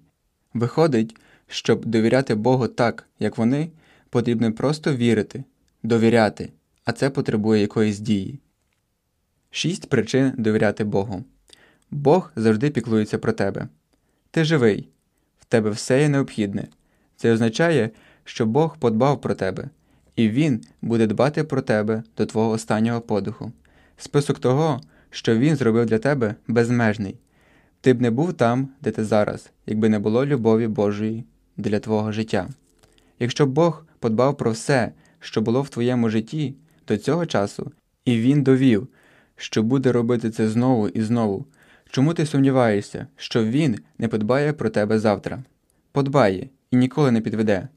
Виходить, 0.56 1.16
щоб 1.46 1.84
довіряти 1.84 2.34
Богу 2.34 2.68
так, 2.68 3.08
як 3.18 3.38
вони, 3.38 3.70
потрібно 4.10 4.52
просто 4.52 4.94
вірити, 4.94 5.44
довіряти, 5.82 6.52
а 6.84 6.92
це 6.92 7.10
потребує 7.10 7.60
якоїсь 7.60 7.98
дії. 7.98 8.38
Шість 9.50 9.88
причин 9.88 10.32
довіряти 10.38 10.84
Богу. 10.84 11.24
Бог 11.90 12.32
завжди 12.36 12.70
піклується 12.70 13.18
про 13.18 13.32
тебе. 13.32 13.68
Ти 14.30 14.44
живий, 14.44 14.88
в 15.38 15.44
тебе 15.44 15.70
все 15.70 16.00
є 16.00 16.08
необхідне. 16.08 16.68
Це 17.16 17.32
означає, 17.32 17.90
що 18.24 18.46
Бог 18.46 18.78
подбав 18.78 19.20
про 19.20 19.34
тебе, 19.34 19.68
і 20.16 20.28
Він 20.28 20.60
буде 20.82 21.06
дбати 21.06 21.44
про 21.44 21.62
тебе 21.62 22.02
до 22.16 22.26
твого 22.26 22.50
останнього 22.50 23.00
подиху. 23.00 23.52
Список 23.96 24.38
того, 24.38 24.80
що 25.10 25.38
Він 25.38 25.56
зробив 25.56 25.86
для 25.86 25.98
тебе, 25.98 26.34
безмежний. 26.48 27.16
Ти 27.86 27.94
б 27.94 28.00
не 28.00 28.10
був 28.10 28.32
там, 28.32 28.68
де 28.82 28.90
ти 28.90 29.04
зараз, 29.04 29.50
якби 29.66 29.88
не 29.88 29.98
було 29.98 30.26
любові 30.26 30.66
Божої 30.66 31.24
для 31.56 31.78
твого 31.78 32.12
життя. 32.12 32.48
Якщо 33.18 33.46
б 33.46 33.50
Бог 33.50 33.86
подбав 33.98 34.36
про 34.36 34.50
все, 34.50 34.92
що 35.20 35.40
було 35.40 35.62
в 35.62 35.68
твоєму 35.68 36.08
житті 36.08 36.54
до 36.88 36.98
цього 36.98 37.26
часу, 37.26 37.72
і 38.04 38.20
Він 38.20 38.42
довів, 38.42 38.88
що 39.36 39.62
буде 39.62 39.92
робити 39.92 40.30
це 40.30 40.48
знову 40.48 40.88
і 40.88 41.02
знову, 41.02 41.46
чому 41.90 42.14
ти 42.14 42.26
сумніваєшся, 42.26 43.06
що 43.16 43.44
Він 43.44 43.78
не 43.98 44.08
подбає 44.08 44.52
про 44.52 44.70
тебе 44.70 44.98
завтра? 44.98 45.42
Подбає 45.92 46.48
і 46.70 46.76
ніколи 46.76 47.10
не 47.10 47.20
підведе. 47.20 47.68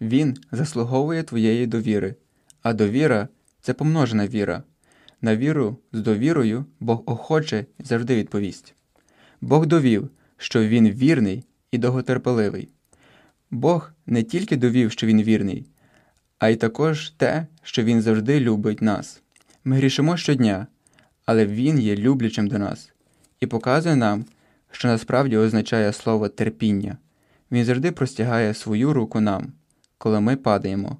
Він 0.00 0.36
заслуговує 0.52 1.22
твоєї 1.22 1.66
довіри, 1.66 2.14
а 2.62 2.72
довіра 2.72 3.28
це 3.60 3.74
помножена 3.74 4.26
віра. 4.26 4.62
На 5.22 5.36
віру 5.36 5.76
з 5.92 6.00
довірою 6.00 6.64
Бог 6.80 7.02
охоче 7.06 7.66
завжди 7.78 8.16
відповість. 8.16 8.76
Бог 9.40 9.66
довів, 9.66 10.10
що 10.36 10.68
Він 10.68 10.90
вірний 10.90 11.44
і 11.70 11.78
довготерпеливий. 11.78 12.68
Бог 13.50 13.92
не 14.06 14.22
тільки 14.22 14.56
довів, 14.56 14.92
що 14.92 15.06
Він 15.06 15.22
вірний, 15.22 15.66
а 16.38 16.48
й 16.48 16.56
також 16.56 17.10
те, 17.10 17.46
що 17.62 17.82
Він 17.82 18.02
завжди 18.02 18.40
любить 18.40 18.82
нас. 18.82 19.22
Ми 19.64 19.76
грішимо 19.76 20.16
щодня, 20.16 20.66
але 21.24 21.46
Він 21.46 21.78
є 21.78 21.96
люблячим 21.96 22.48
до 22.48 22.58
нас 22.58 22.92
і 23.40 23.46
показує 23.46 23.96
нам, 23.96 24.24
що 24.70 24.88
насправді 24.88 25.36
означає 25.36 25.92
слово 25.92 26.28
терпіння. 26.28 26.96
Він 27.50 27.64
завжди 27.64 27.92
простягає 27.92 28.54
свою 28.54 28.92
руку 28.92 29.20
нам, 29.20 29.52
коли 29.98 30.20
ми 30.20 30.36
падаємо, 30.36 30.96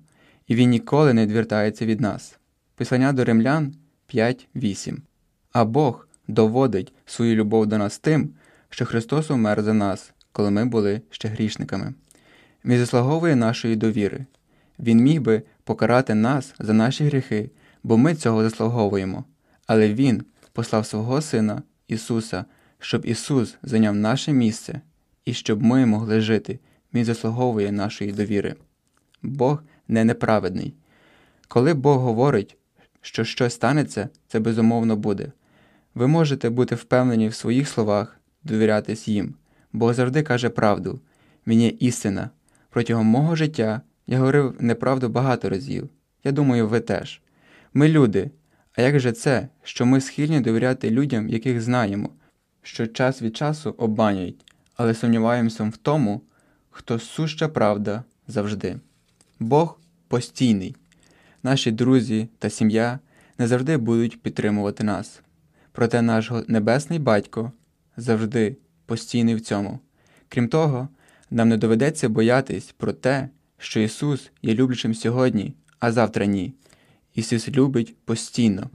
і 0.47 0.55
Він 0.55 0.71
ніколи 0.71 1.15
не 1.15 1.27
відвертається 1.27 1.87
від 1.87 2.01
нас. 2.01 2.39
Писання 2.75 3.13
до 3.13 3.25
римлян 3.25 3.75
5.8. 4.15 4.97
А 5.53 5.65
Бог 5.65 6.06
доводить 6.29 6.93
свою 7.07 7.35
любов 7.35 7.67
до 7.67 7.79
нас 7.79 7.99
тим, 7.99 8.31
що 8.71 8.85
Христос 8.85 9.31
умер 9.31 9.63
за 9.63 9.75
нас, 9.75 10.13
коли 10.33 10.51
ми 10.51 10.65
були 10.65 11.01
ще 11.11 11.29
грішниками. 11.29 11.95
Він 12.65 12.79
заслуговує 12.79 13.37
нашої 13.37 13.77
довіри. 13.77 14.27
Він 14.79 14.99
міг 14.99 15.21
би 15.21 15.43
покарати 15.65 16.15
нас 16.15 16.55
за 16.59 16.73
наші 16.73 17.05
гріхи, 17.05 17.51
бо 17.83 17.97
ми 17.97 18.15
цього 18.15 18.43
заслуговуємо. 18.43 19.25
Але 19.67 19.95
Він 19.95 20.25
послав 20.53 20.87
свого 20.87 21.21
Сина 21.21 21.63
Ісуса, 21.89 22.45
щоб 22.79 23.07
Ісус 23.07 23.57
зайняв 23.63 23.95
наше 23.95 24.33
місце 24.33 24.81
і 25.25 25.35
щоб 25.35 25.63
ми 25.63 25.87
могли 25.87 26.21
жити. 26.21 26.59
Він 26.95 27.05
заслуговує 27.05 27.73
нашої 27.73 28.13
довіри. 28.13 28.55
Бог 29.23 29.63
не 29.89 30.05
неправедний. 30.05 30.75
Коли 31.49 31.75
Бог 31.75 31.99
говорить, 31.99 32.57
що 33.01 33.25
щось 33.25 33.55
станеться, 33.55 34.09
це 34.29 34.41
безумовно 34.41 34.97
буде. 34.97 35.33
Ви 35.97 36.07
можете 36.07 36.51
бути 36.51 36.75
впевнені 36.75 37.29
в 37.29 37.35
своїх 37.35 37.69
словах, 37.69 38.21
довірятись 38.45 39.09
їм. 39.09 39.35
Бог 39.73 39.95
завжди 39.95 40.23
каже 40.23 40.49
правду. 40.49 41.01
Він 41.47 41.61
є 41.61 41.69
істина. 41.69 42.31
Протягом 42.71 43.07
мого 43.07 43.37
життя 43.37 43.81
я 44.07 44.19
говорив 44.19 44.55
неправду 44.59 45.09
багато 45.09 45.49
разів. 45.49 45.89
Я 46.25 46.33
думаю, 46.33 46.69
ви 46.69 46.81
теж. 46.81 47.21
Ми 47.75 47.89
люди. 47.89 48.31
А 48.75 48.83
як 48.83 49.01
же 49.01 49.13
це, 49.13 49.49
що 49.63 49.87
ми 49.87 50.01
схильні 50.01 50.41
довіряти 50.41 50.91
людям, 50.91 51.29
яких 51.29 51.61
знаємо, 51.61 52.11
що 52.63 52.87
час 52.87 53.23
від 53.23 53.37
часу 53.37 53.75
обманюють, 53.79 54.53
але 54.75 54.95
сумніваємося 54.95 55.65
в 55.65 55.77
тому, 55.77 56.21
хто 56.71 56.99
суща 56.99 57.49
правда 57.49 58.05
завжди. 58.29 58.77
Бог 59.41 59.81
постійний. 60.09 60.77
Наші 61.43 61.71
друзі 61.71 62.29
та 62.39 62.51
сім'я 62.51 62.99
не 63.39 63.47
завжди 63.47 63.77
будуть 63.77 64.23
підтримувати 64.23 64.85
нас. 64.85 65.23
Проте 65.77 66.03
наш 66.03 66.33
Небесний 66.49 66.99
Батько 66.99 67.53
завжди 67.97 68.57
постійний 68.87 69.35
в 69.35 69.41
цьому. 69.41 69.81
Крім 70.29 70.49
того, 70.49 70.89
нам 71.31 71.49
не 71.49 71.57
доведеться 71.57 72.09
боятись 72.09 72.75
про 72.77 72.93
те, 72.93 73.29
що 73.59 73.81
Ісус 73.81 74.31
є 74.43 74.55
люблячим 74.55 74.95
сьогодні, 74.95 75.55
а 75.79 75.93
завтра 75.93 76.27
ні. 76.27 76.55
Ісус 77.15 77.49
любить 77.49 77.97
постійно. 78.05 78.71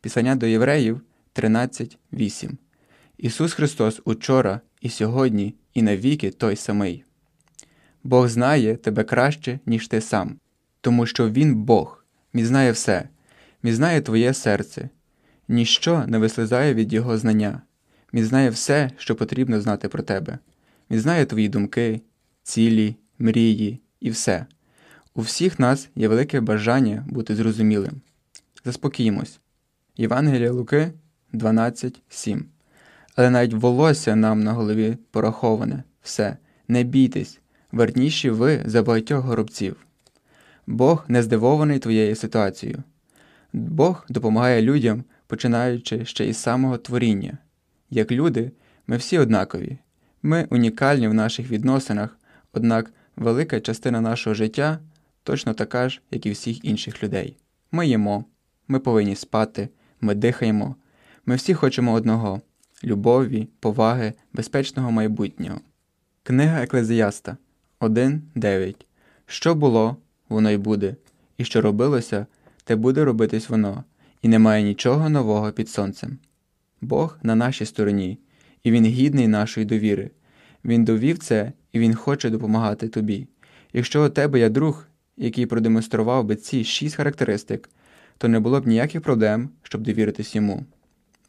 Писання 0.00 0.36
до 0.36 0.46
Євреїв 0.46 1.00
13.8. 1.34 2.50
Ісус 3.18 3.52
Христос 3.52 4.00
учора 4.04 4.60
і 4.80 4.88
сьогодні, 4.88 5.54
і 5.74 5.82
навіки 5.82 6.30
той 6.30 6.56
самий. 6.56 7.04
Бог 8.04 8.28
знає 8.28 8.76
тебе 8.76 9.04
краще, 9.04 9.58
ніж 9.66 9.88
ти 9.88 10.00
сам, 10.00 10.36
тому 10.80 11.06
що 11.06 11.30
Він 11.30 11.54
Бог, 11.54 12.04
Він 12.34 12.46
знає 12.46 12.72
все, 12.72 13.08
Він 13.64 13.74
знає 13.74 14.00
твоє 14.00 14.34
серце, 14.34 14.88
ніщо 15.48 16.04
не 16.06 16.18
вислизає 16.18 16.74
від 16.74 16.92
Його 16.92 17.18
знання, 17.18 17.62
Він 18.12 18.24
знає 18.24 18.50
все, 18.50 18.90
що 18.96 19.16
потрібно 19.16 19.60
знати 19.60 19.88
про 19.88 20.02
тебе. 20.02 20.38
Він 20.90 21.00
знає 21.00 21.26
твої 21.26 21.48
думки, 21.48 22.00
цілі, 22.42 22.96
мрії 23.18 23.80
і 24.00 24.10
все. 24.10 24.46
У 25.14 25.20
всіх 25.20 25.58
нас 25.58 25.88
є 25.94 26.08
велике 26.08 26.40
бажання 26.40 27.04
бути 27.08 27.36
зрозумілим. 27.36 28.00
Заспокіїмось. 28.64 29.40
Євангелія 29.96 30.52
Луки 30.52 30.92
12.7. 31.34 32.42
Але 33.16 33.30
навіть 33.30 33.54
волосся 33.54 34.16
нам 34.16 34.42
на 34.44 34.52
голові 34.52 34.96
пораховане, 35.10 35.82
все, 36.02 36.36
не 36.68 36.82
бійтесь, 36.82 37.40
верніші 37.72 38.30
ви 38.30 38.62
за 38.66 38.82
багатьох 38.82 39.24
горобців. 39.24 39.76
Бог 40.66 41.04
не 41.08 41.22
здивований 41.22 41.78
твоєю 41.78 42.16
ситуацією. 42.16 42.82
Бог 43.52 44.06
допомагає 44.08 44.62
людям, 44.62 45.04
починаючи 45.28 46.04
ще 46.04 46.26
із 46.26 46.36
самого 46.36 46.78
творіння. 46.78 47.38
Як 47.90 48.12
люди, 48.12 48.50
ми 48.86 48.96
всі 48.96 49.18
однакові. 49.18 49.78
Ми 50.22 50.46
унікальні 50.50 51.08
в 51.08 51.14
наших 51.14 51.50
відносинах, 51.50 52.18
однак 52.52 52.92
велика 53.16 53.60
частина 53.60 54.00
нашого 54.00 54.34
життя 54.34 54.78
точно 55.22 55.54
така 55.54 55.88
ж, 55.88 56.00
як 56.10 56.26
і 56.26 56.30
всіх 56.30 56.64
інших 56.64 57.02
людей. 57.02 57.36
Ми 57.72 57.86
їмо, 57.86 58.24
ми 58.68 58.78
повинні 58.78 59.16
спати, 59.16 59.68
ми 60.00 60.14
дихаємо. 60.14 60.76
Ми 61.26 61.36
всі 61.36 61.54
хочемо 61.54 61.92
одного 61.92 62.40
любові, 62.84 63.48
поваги, 63.60 64.12
безпечного 64.32 64.90
майбутнього. 64.90 65.60
Книга 66.22 66.62
Еклезіаста 66.62 67.36
1.9. 67.80 68.74
Що 69.26 69.54
було, 69.54 69.96
воно 70.28 70.50
й 70.50 70.56
буде, 70.56 70.96
і 71.38 71.44
що 71.44 71.60
робилося, 71.60 72.26
те 72.64 72.76
буде 72.76 73.04
робитись 73.04 73.48
воно, 73.48 73.84
і 74.22 74.28
немає 74.28 74.62
нічого 74.62 75.08
нового 75.08 75.52
під 75.52 75.68
сонцем. 75.68 76.18
Бог 76.80 77.18
на 77.22 77.34
нашій 77.34 77.66
стороні, 77.66 78.18
і 78.62 78.70
Він 78.70 78.84
гідний 78.84 79.28
нашої 79.28 79.66
довіри. 79.66 80.10
Він 80.64 80.84
довів 80.84 81.18
це, 81.18 81.52
і 81.72 81.78
Він 81.78 81.94
хоче 81.94 82.30
допомагати 82.30 82.88
тобі. 82.88 83.26
Якщо 83.72 84.06
у 84.06 84.08
тебе 84.08 84.38
є 84.38 84.48
друг, 84.48 84.86
який 85.16 85.46
продемонстрував 85.46 86.24
би 86.24 86.36
ці 86.36 86.64
шість 86.64 86.94
характеристик, 86.94 87.70
то 88.18 88.28
не 88.28 88.40
було 88.40 88.60
б 88.60 88.66
ніяких 88.66 89.02
проблем, 89.02 89.50
щоб 89.62 89.82
довіритись 89.82 90.34
йому. 90.34 90.66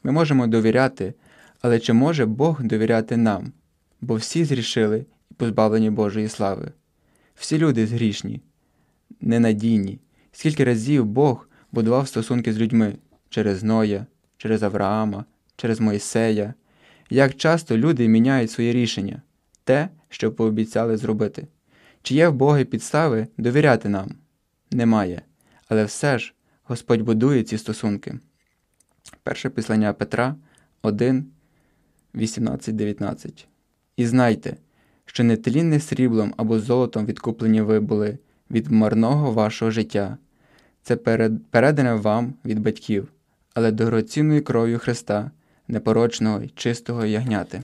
Ми 0.02 0.12
можемо 0.12 0.46
довіряти, 0.46 1.14
але 1.60 1.78
чи 1.78 1.92
може 1.92 2.26
Бог 2.26 2.62
довіряти 2.62 3.16
нам? 3.16 3.52
Бо 4.00 4.14
всі 4.14 4.44
зрішили 4.44 5.06
і 5.30 5.34
позбавлені 5.34 5.90
Божої 5.90 6.28
слави. 6.28 6.72
Всі 7.34 7.58
люди 7.58 7.86
згрішні, 7.86 8.40
ненадійні. 9.20 9.98
Скільки 10.32 10.64
разів 10.64 11.04
Бог 11.04 11.48
будував 11.72 12.08
стосунки 12.08 12.52
з 12.52 12.58
людьми 12.58 12.96
через 13.28 13.62
Ноя, 13.62 14.06
через 14.36 14.62
Авраама, 14.62 15.24
через 15.56 15.80
Мойсея. 15.80 16.54
Як 17.10 17.34
часто 17.36 17.78
люди 17.78 18.08
міняють 18.08 18.50
своє 18.50 18.72
рішення, 18.72 19.22
те, 19.64 19.88
що 20.08 20.32
пообіцяли 20.32 20.96
зробити. 20.96 21.46
Чи 22.02 22.14
є 22.14 22.28
в 22.28 22.34
Боги 22.34 22.64
підстави 22.64 23.26
довіряти 23.38 23.88
нам? 23.88 24.14
Немає. 24.70 25.22
Але 25.68 25.84
все 25.84 26.18
ж 26.18 26.34
Господь 26.64 27.00
будує 27.00 27.42
ці 27.42 27.58
стосунки. 27.58 28.18
Перше 29.22 29.50
післання 29.50 29.92
Петра 29.92 30.36
1, 30.82 31.26
18-19. 32.14 33.46
І 33.96 34.06
знайте, 34.06 34.56
що 35.04 35.24
не 35.24 35.36
тлінне 35.36 35.80
сріблом 35.80 36.34
або 36.36 36.58
золотом 36.60 37.06
відкуплені 37.06 37.60
ви 37.60 37.80
були 37.80 38.18
від 38.50 38.70
марного 38.70 39.32
вашого 39.32 39.70
життя, 39.70 40.16
це 40.82 40.96
передане 41.50 41.94
вам 41.94 42.34
від 42.44 42.58
батьків, 42.58 43.08
але 43.54 43.72
дорогоцінною 43.72 44.44
кров'ю 44.44 44.78
Христа, 44.78 45.30
непорочного 45.68 46.42
й 46.42 46.48
чистого 46.48 47.04
ягняти. 47.04 47.62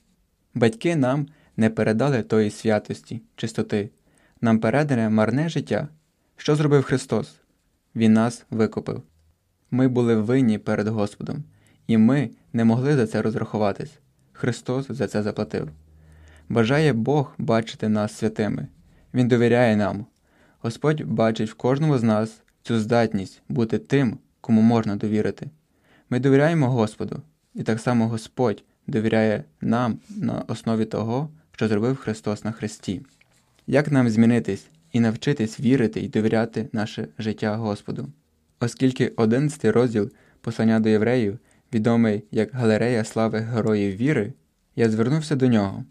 Батьки 0.53 0.95
нам 0.95 1.27
не 1.57 1.69
передали 1.69 2.21
тої 2.21 2.51
святості, 2.51 3.21
чистоти, 3.35 3.89
нам 4.41 4.59
передане 4.59 5.09
марне 5.09 5.49
життя. 5.49 5.87
Що 6.37 6.55
зробив 6.55 6.83
Христос? 6.83 7.35
Він 7.95 8.13
нас 8.13 8.45
викупив. 8.49 9.03
Ми 9.71 9.87
були 9.87 10.15
винні 10.15 10.57
перед 10.57 10.87
Господом, 10.87 11.43
і 11.87 11.97
ми 11.97 12.29
не 12.53 12.65
могли 12.65 12.95
за 12.95 13.07
це 13.07 13.21
розрахуватись. 13.21 13.99
Христос 14.33 14.87
за 14.89 15.07
це 15.07 15.23
заплатив. 15.23 15.69
Бажає 16.49 16.93
Бог 16.93 17.33
бачити 17.37 17.89
нас 17.89 18.15
святими. 18.15 18.67
Він 19.13 19.27
довіряє 19.27 19.75
нам. 19.75 20.05
Господь 20.59 21.01
бачить 21.01 21.49
в 21.49 21.53
кожному 21.53 21.97
з 21.97 22.03
нас 22.03 22.41
цю 22.67 22.79
здатність 22.79 23.41
бути 23.49 23.77
тим, 23.77 24.17
кому 24.41 24.61
можна 24.61 24.95
довірити. 24.95 25.49
Ми 26.09 26.19
довіряємо 26.19 26.69
Господу, 26.69 27.21
і 27.55 27.63
так 27.63 27.79
само 27.79 28.07
Господь 28.07 28.63
довіряє 28.87 29.43
нам 29.61 29.99
на 30.09 30.43
основі 30.47 30.85
того, 30.85 31.29
що 31.51 31.67
зробив 31.67 31.95
Христос 31.95 32.43
на 32.43 32.51
Христі. 32.51 33.01
Як 33.67 33.91
нам 33.91 34.09
змінитись 34.09 34.67
і 34.91 34.99
навчитись 34.99 35.59
вірити 35.59 35.99
і 36.01 36.07
довіряти 36.07 36.69
наше 36.71 37.07
життя 37.19 37.55
Господу? 37.55 38.07
Оскільки 38.59 39.07
11 39.15 39.65
розділ 39.65 40.11
послання 40.41 40.79
до 40.79 40.89
євреїв 40.89 41.39
відомий 41.73 42.23
як 42.31 42.53
галерея 42.53 43.03
слави 43.03 43.39
героїв 43.39 43.95
віри, 43.95 44.33
я 44.75 44.89
звернувся 44.89 45.35
до 45.35 45.47
нього. 45.47 45.85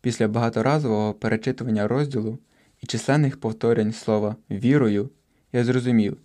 Після 0.00 0.28
багаторазового 0.28 1.14
перечитування 1.14 1.88
розділу 1.88 2.38
і 2.82 2.86
численних 2.86 3.40
повторень 3.40 3.92
слова 3.92 4.36
вірою, 4.50 5.10
я 5.54 5.64
зрозумів, 5.64 6.16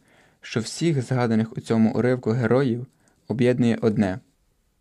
що 0.42 0.60
всіх 0.60 1.02
згаданих 1.02 1.58
у 1.58 1.62
цьому 1.62 1.94
уривку 1.94 2.32
героїв 2.32 2.86
об'єднує 3.28 3.78
одне. 3.82 4.20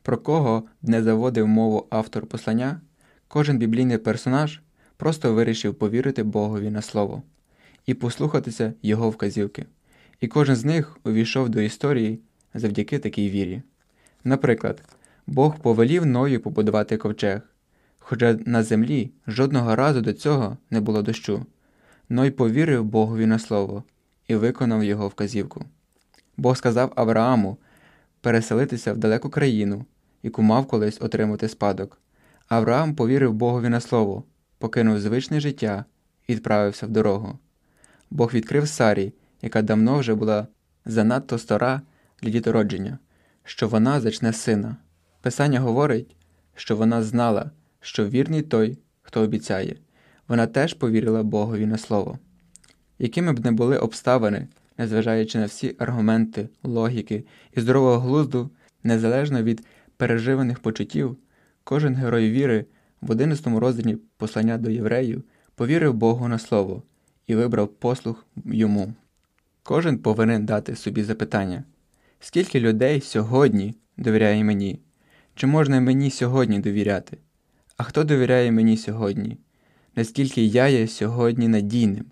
Про 0.02 0.18
кого 0.18 0.62
не 0.82 1.02
заводив 1.02 1.48
мову 1.48 1.86
автор 1.90 2.26
послання, 2.26 2.80
кожен 3.28 3.58
біблійний 3.58 3.98
персонаж 3.98 4.60
просто 4.96 5.34
вирішив 5.34 5.74
повірити 5.74 6.22
Богові 6.22 6.70
на 6.70 6.82
слово 6.82 7.22
і 7.86 7.94
послухатися 7.94 8.72
його 8.82 9.10
вказівки. 9.10 9.66
І 10.20 10.28
кожен 10.28 10.56
з 10.56 10.64
них 10.64 10.98
увійшов 11.04 11.48
до 11.48 11.60
історії 11.60 12.20
завдяки 12.54 12.98
такій 12.98 13.30
вірі. 13.30 13.62
Наприклад, 14.24 14.82
Бог 15.26 15.58
повелів 15.58 16.06
Ною 16.06 16.40
побудувати 16.40 16.96
ковчег, 16.96 17.40
хоча 17.98 18.38
на 18.46 18.62
землі 18.62 19.10
жодного 19.26 19.76
разу 19.76 20.00
до 20.00 20.12
цього 20.12 20.56
не 20.70 20.80
було 20.80 21.02
дощу. 21.02 21.46
Ной 22.08 22.30
повірив 22.30 22.84
Богові 22.84 23.26
на 23.26 23.38
слово 23.38 23.84
і 24.28 24.36
виконав 24.36 24.84
його 24.84 25.08
вказівку. 25.08 25.64
Бог 26.36 26.56
сказав 26.56 26.92
Аврааму 26.96 27.56
переселитися 28.20 28.92
в 28.92 28.96
далеку 28.96 29.30
країну, 29.30 29.84
яку 30.22 30.42
мав 30.42 30.66
колись 30.66 31.00
отримати 31.00 31.48
спадок. 31.48 32.00
Авраам 32.48 32.94
повірив 32.94 33.32
Богові 33.32 33.68
на 33.68 33.80
слово, 33.80 34.24
покинув 34.58 35.00
звичне 35.00 35.40
життя 35.40 35.84
і 36.26 36.34
відправився 36.34 36.86
в 36.86 36.90
дорогу. 36.90 37.38
Бог 38.10 38.34
відкрив 38.34 38.68
Сарі, 38.68 39.12
яка 39.42 39.62
давно 39.62 39.98
вже 39.98 40.14
була 40.14 40.46
занадто 40.84 41.38
стара 41.38 41.82
для 42.22 42.30
дітородження, 42.30 42.98
що 43.44 43.68
вона 43.68 44.00
зачне 44.00 44.32
сина. 44.32 44.76
Писання 45.20 45.60
говорить, 45.60 46.16
що 46.54 46.76
вона 46.76 47.02
знала, 47.02 47.50
що 47.80 48.08
вірний 48.08 48.42
той, 48.42 48.78
хто 49.02 49.20
обіцяє. 49.20 49.76
Вона 50.28 50.46
теж 50.46 50.74
повірила 50.74 51.22
Богові 51.22 51.66
на 51.66 51.78
слово. 51.78 52.18
Якими 52.98 53.32
б 53.32 53.44
не 53.44 53.52
були 53.52 53.78
обставини, 53.78 54.46
незважаючи 54.78 55.38
на 55.38 55.46
всі 55.46 55.74
аргументи, 55.78 56.48
логіки 56.62 57.24
і 57.56 57.60
здорового 57.60 57.98
глузду, 57.98 58.50
незалежно 58.82 59.42
від 59.42 59.64
переживаних 59.96 60.58
почуттів, 60.58 61.16
кожен 61.64 61.94
герой 61.94 62.30
віри 62.30 62.64
в 63.00 63.10
11 63.10 63.46
розділі 63.46 63.98
послання 64.16 64.58
до 64.58 64.70
євреїв 64.70 65.22
повірив 65.54 65.94
Богу 65.94 66.28
на 66.28 66.38
слово 66.38 66.82
і 67.26 67.34
вибрав 67.34 67.68
послух 67.68 68.26
йому. 68.44 68.94
Кожен 69.62 69.98
повинен 69.98 70.46
дати 70.46 70.76
собі 70.76 71.02
запитання, 71.02 71.64
скільки 72.20 72.60
людей 72.60 73.00
сьогодні 73.00 73.74
довіряє 73.96 74.44
мені? 74.44 74.80
Чи 75.34 75.46
можна 75.46 75.80
мені 75.80 76.10
сьогодні 76.10 76.58
довіряти? 76.58 77.18
А 77.76 77.82
хто 77.82 78.04
довіряє 78.04 78.52
мені 78.52 78.76
сьогодні? 78.76 79.38
Наскільки 79.96 80.44
я 80.44 80.68
є 80.68 80.88
сьогодні 80.88 81.48
надійним, 81.48 82.04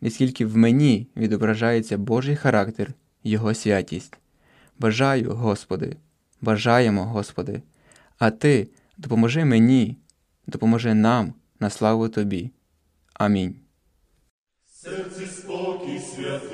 наскільки 0.00 0.46
в 0.46 0.56
мені 0.56 1.06
відображається 1.16 1.98
Божий 1.98 2.36
характер, 2.36 2.94
Його 3.24 3.54
святість? 3.54 4.18
Бажаю, 4.78 5.30
Господи, 5.30 5.96
бажаємо, 6.40 7.04
Господи, 7.04 7.62
а 8.18 8.30
Ти 8.30 8.68
допоможи 8.96 9.44
мені, 9.44 9.96
допоможи 10.46 10.94
нам 10.94 11.34
на 11.60 11.70
славу 11.70 12.08
Тобі. 12.08 12.50
Амінь. 13.14 13.56
Серце 14.72 15.26
спокій 15.26 15.98
святий, 15.98 16.49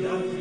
Yeah. 0.00 0.39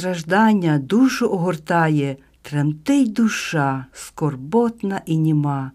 Страждання 0.00 0.78
душу 0.78 1.30
огортає, 1.30 2.16
тремтить 2.42 3.12
душа, 3.12 3.86
скорботна 3.92 5.00
і 5.06 5.16
німа, 5.16 5.70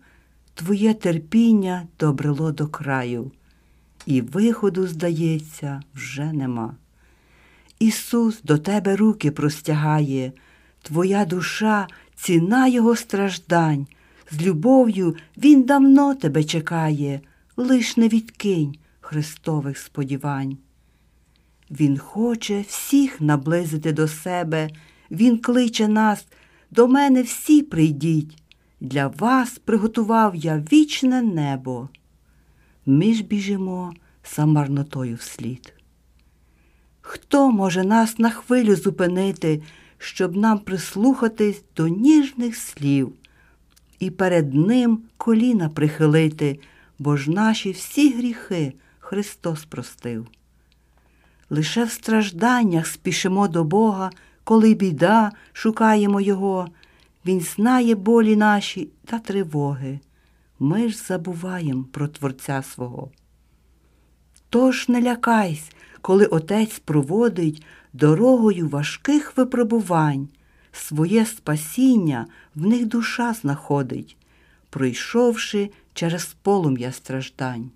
твоє 0.53 0.93
терпіння 0.93 1.87
добрило 1.99 2.51
до 2.51 2.67
краю, 2.67 3.31
і 4.05 4.21
виходу, 4.21 4.87
здається, 4.87 5.81
вже 5.95 6.33
нема. 6.33 6.73
Ісус 7.79 8.41
до 8.43 8.57
тебе 8.57 8.95
руки 8.95 9.31
простягає, 9.31 10.31
твоя 10.81 11.25
душа 11.25 11.87
ціна 12.15 12.67
Його 12.67 12.95
страждань. 12.95 13.87
З 14.31 14.41
любов'ю 14.41 15.15
Він 15.37 15.63
давно 15.63 16.15
тебе 16.15 16.43
чекає, 16.43 17.21
лиш 17.57 17.97
не 17.97 18.07
відкинь 18.07 18.75
Христових 19.01 19.77
сподівань. 19.77 20.57
Він 21.71 21.97
хоче 21.97 22.61
всіх 22.61 23.21
наблизити 23.21 23.93
до 23.93 24.07
себе, 24.07 24.69
Він 25.11 25.37
кличе 25.37 25.87
нас, 25.87 26.27
до 26.71 26.87
мене 26.87 27.21
всі 27.21 27.61
прийдіть. 27.61 28.37
Для 28.81 29.07
вас 29.07 29.59
приготував 29.59 30.35
я 30.35 30.63
вічне 30.71 31.21
небо. 31.21 31.89
Ми 32.85 33.13
ж 33.13 33.23
біжимо 33.23 33.93
за 34.35 34.45
марнотою 34.45 35.15
вслід. 35.15 35.73
Хто 37.01 37.51
може 37.51 37.83
нас 37.83 38.19
на 38.19 38.29
хвилю 38.29 38.75
зупинити, 38.75 39.61
щоб 39.97 40.35
нам 40.35 40.59
прислухатись 40.59 41.63
до 41.75 41.87
ніжних 41.87 42.55
слів 42.55 43.13
і 43.99 44.11
перед 44.11 44.53
Ним 44.53 44.99
коліна 45.17 45.69
прихилити, 45.69 46.59
бо 46.99 47.17
ж 47.17 47.31
наші 47.31 47.71
всі 47.71 48.13
гріхи 48.13 48.73
Христос 48.99 49.65
простив. 49.65 50.27
Лише 51.49 51.83
в 51.83 51.91
стражданнях 51.91 52.87
спішимо 52.87 53.47
до 53.47 53.63
Бога, 53.63 54.11
коли 54.43 54.73
біда, 54.73 55.31
шукаємо 55.53 56.21
Його. 56.21 56.67
Він 57.25 57.41
знає 57.41 57.95
болі 57.95 58.35
наші 58.35 58.89
та 59.05 59.19
тривоги. 59.19 59.99
Ми 60.59 60.89
ж 60.89 60.97
забуваємо 60.97 61.85
про 61.91 62.07
Творця 62.07 62.63
свого. 62.63 63.11
Тож 64.49 64.89
не 64.89 65.01
лякайсь, 65.01 65.71
коли 66.01 66.25
Отець 66.25 66.79
проводить 66.79 67.63
дорогою 67.93 68.69
важких 68.69 69.37
випробувань, 69.37 70.29
своє 70.71 71.25
спасіння 71.25 72.27
в 72.55 72.65
них 72.65 72.85
душа 72.85 73.33
знаходить, 73.33 74.17
пройшовши 74.69 75.71
через 75.93 76.35
полум'я 76.41 76.91
страждань. 76.91 77.71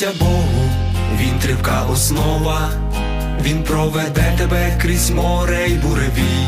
Довірся 0.00 0.24
Богу, 0.24 0.70
він 1.20 1.38
тривка 1.38 1.82
основа, 1.92 2.70
він 3.42 3.62
проведе 3.62 4.34
тебе 4.38 4.78
крізь 4.82 5.10
море 5.10 5.66
й 5.68 5.74
буревій. 5.74 6.46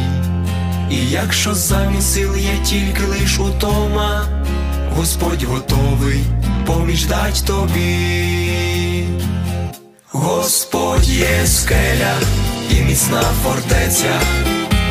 І 0.91 1.11
якщо 1.11 1.55
замість 1.55 2.15
сил 2.15 2.37
є 2.37 2.59
тільки 2.65 3.03
лиш 3.03 3.39
утома, 3.39 4.25
Господь 4.97 5.43
готовий 5.43 6.25
поміж 6.67 7.07
дать 7.07 7.45
тобі. 7.47 9.05
Господь 10.09 11.09
є 11.09 11.47
скеля 11.47 12.15
і 12.71 12.81
міцна 12.81 13.23
фортеця, 13.45 14.21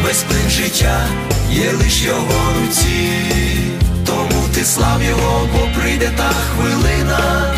весь 0.03 0.23
плин 0.23 0.49
життя 0.49 1.05
є 1.51 1.71
лиш 1.71 2.03
його 2.03 2.53
руці, 2.59 3.09
тому 4.05 4.47
ти 4.53 4.65
слав 4.65 5.03
його, 5.03 5.49
бо 5.53 5.79
прийде 5.81 6.11
та 6.17 6.29
хвилина, 6.29 7.53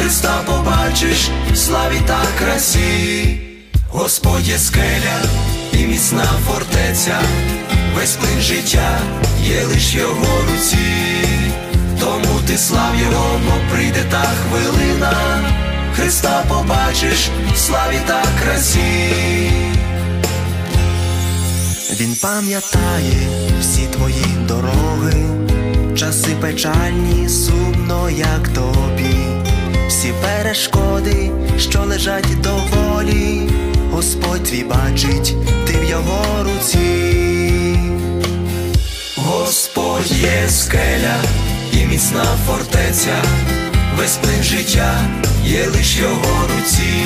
Христа 0.00 0.42
побачиш 0.46 1.28
в 1.52 1.56
славі 1.56 2.00
та 2.06 2.20
красі, 2.38 3.38
Господь 3.90 4.48
є 4.48 4.58
скеля 4.58 5.22
і 5.72 5.76
міцна 5.76 6.24
фортеця, 6.46 7.20
весь 7.94 8.16
плин 8.16 8.40
життя 8.40 8.98
є 9.42 9.64
лиш 9.64 9.94
його 9.94 10.26
руці, 10.50 10.76
тому 12.00 12.40
ти 12.46 12.58
слав 12.58 12.92
його, 13.00 13.40
бо 13.46 13.74
прийде 13.74 14.04
та 14.10 14.22
хвилина. 14.22 15.14
Христа 15.96 16.44
побачиш 16.48 17.28
в 17.54 17.58
славі 17.58 17.98
та 18.06 18.22
красі. 18.42 19.50
Він 22.00 22.16
пам'ятає 22.22 23.28
всі 23.60 23.86
твої 23.86 24.26
дороги, 24.48 25.24
часи 25.96 26.30
печальні, 26.40 27.28
сумно, 27.28 28.10
як 28.10 28.48
тобі, 28.48 28.89
всі 30.00 30.12
перешкоди, 30.22 31.30
що 31.58 31.80
лежать 31.80 32.40
доволі, 32.40 33.48
Господь 33.90 34.44
твій 34.44 34.64
бачить, 34.64 35.34
ти 35.66 35.72
в 35.72 35.84
його 35.90 36.44
руці. 36.44 37.78
Господь 39.16 40.12
є 40.12 40.48
скеля 40.48 41.16
і 41.72 41.84
міцна 41.84 42.24
фортеця, 42.46 43.22
весь 43.98 44.16
плин 44.16 44.42
життя 44.42 45.00
є 45.44 45.66
лиш 45.66 45.96
його 45.96 46.48
руці, 46.56 47.04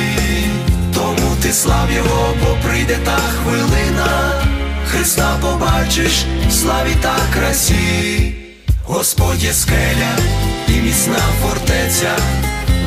тому 0.94 1.36
ти 1.42 1.52
слав 1.52 1.88
його, 1.96 2.34
бо 2.40 2.68
прийде 2.68 2.98
та 3.04 3.16
хвилина, 3.16 4.42
Христа 4.86 5.36
побачиш 5.40 6.24
в 6.48 6.52
славі 6.52 6.94
та 7.02 7.16
красі, 7.34 8.34
Господь 8.84 9.42
є 9.44 9.52
скеля 9.52 10.18
і 10.68 10.72
міцна 10.72 11.18
фортеця, 11.42 12.16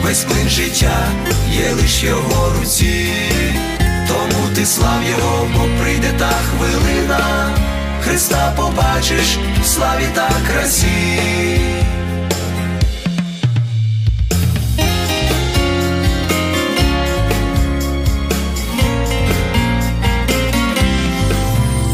весь 0.04 0.24
плин 0.24 0.50
життя 0.50 1.08
є 1.52 1.74
лиш 1.74 2.04
його 2.04 2.54
руці, 2.60 3.14
тому 4.08 4.56
ти 4.56 4.66
слав 4.66 5.04
його, 5.10 5.48
бо 5.54 5.82
прийде 5.82 6.12
та 6.20 6.30
хвилина, 6.30 7.50
Христа 8.02 8.54
побачиш 8.58 9.38
в 9.62 9.66
славі 9.66 10.06
та 10.14 10.30
красі. 10.48 11.20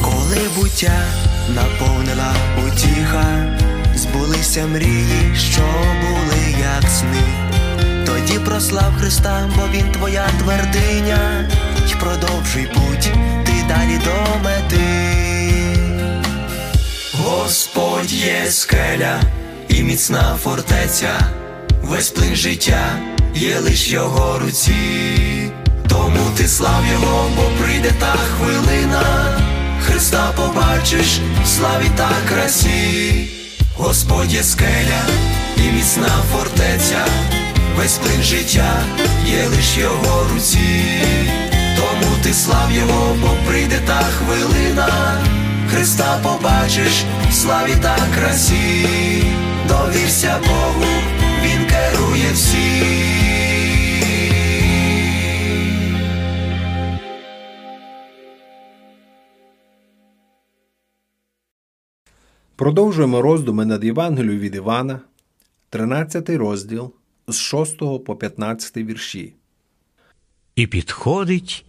Коли 0.01 0.41
буття 0.55 1.03
наповнила 1.55 2.33
утіха, 2.67 3.57
збулися 3.95 4.67
мрії, 4.67 5.35
що 5.35 5.61
були 6.01 6.55
як 6.59 6.89
сни. 6.89 7.52
Тоді 8.05 8.39
прослав 8.39 8.93
Христа, 8.99 9.49
бо 9.55 9.77
Він 9.77 9.91
твоя 9.91 10.27
твердиня, 10.39 11.49
й 11.87 11.95
продовжуй 11.95 12.67
путь, 12.73 13.11
ти 13.45 13.53
далі 13.67 13.99
до 14.05 14.39
мети. 14.43 15.13
Господь 17.13 18.11
є 18.11 18.51
скеля 18.51 19.21
і 19.69 19.83
міцна 19.83 20.37
фортеця, 20.43 21.19
весь 21.81 22.09
плин 22.09 22.35
життя 22.35 22.99
є 23.35 23.59
лиш 23.59 23.87
його 23.87 24.39
руці. 24.39 25.51
Тому 25.87 26.19
ти 26.37 26.47
слав 26.47 26.83
його, 26.91 27.29
бо 27.35 27.63
прийде 27.63 27.91
та 27.99 28.15
хвилина, 28.15 29.03
Христа 29.85 30.31
побачиш 30.35 31.19
в 31.43 31.47
славі 31.47 31.91
та 31.95 32.09
красі, 32.29 33.27
Господь 33.77 34.33
є 34.33 34.43
скеля 34.43 35.01
і 35.57 35.61
міцна 35.61 36.09
фортеця, 36.31 37.05
весь 37.77 37.97
плин 37.97 38.23
життя 38.23 38.83
є 39.25 39.47
лиш 39.47 39.77
його 39.77 40.27
руці, 40.33 40.85
тому 41.75 42.11
ти 42.23 42.33
слав 42.33 42.71
його, 42.71 43.15
бо 43.21 43.29
прийде 43.47 43.79
та 43.87 43.99
хвилина, 44.03 45.21
Христа 45.71 46.19
побачиш 46.23 47.03
в 47.29 47.33
славі 47.33 47.73
та 47.81 47.97
красі, 48.15 48.85
довірся 49.67 50.39
Богу, 50.47 50.85
Він 51.43 51.67
керує 51.67 52.31
всім. 52.33 53.13
Продовжуємо 62.55 63.21
роздуми 63.21 63.65
над 63.65 63.83
Євангелією 63.83 64.39
від 64.39 64.55
Івана, 64.55 64.99
13 65.69 66.29
розділ 66.29 66.93
з 67.27 67.39
6 67.39 67.77
по 68.05 68.15
15 68.15 68.77
вірші. 68.77 69.33
І 70.55 70.67
підходить 70.67 71.65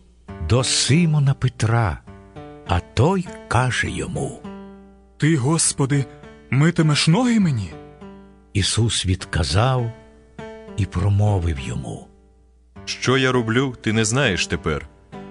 до 0.48 0.64
Симона 0.64 1.34
Петра, 1.34 2.00
а 2.66 2.80
той 2.80 3.26
каже 3.48 3.90
йому. 3.90 4.42
Ти, 5.16 5.36
Господи, 5.36 6.04
митимеш 6.50 7.08
ноги 7.08 7.40
мені? 7.40 7.72
Ісус 8.52 9.06
відказав 9.06 9.92
і 10.76 10.86
промовив 10.86 11.60
йому. 11.60 12.08
Що 12.84 13.18
я 13.18 13.32
роблю, 13.32 13.74
ти 13.80 13.92
не 13.92 14.04
знаєш 14.04 14.46
тепер, 14.46 14.88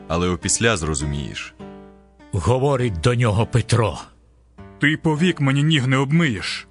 але 0.08 0.30
опісля 0.30 0.78
зрозумієш. 0.78 1.54
Говорить 2.32 3.00
до 3.00 3.16
нього 3.16 3.46
Петро. 3.46 4.00
Ти 4.80 4.98
повік 4.98 5.42
мені 5.42 5.64
ніг 5.64 5.88
не 5.88 5.98
обмиєш. 5.98 6.68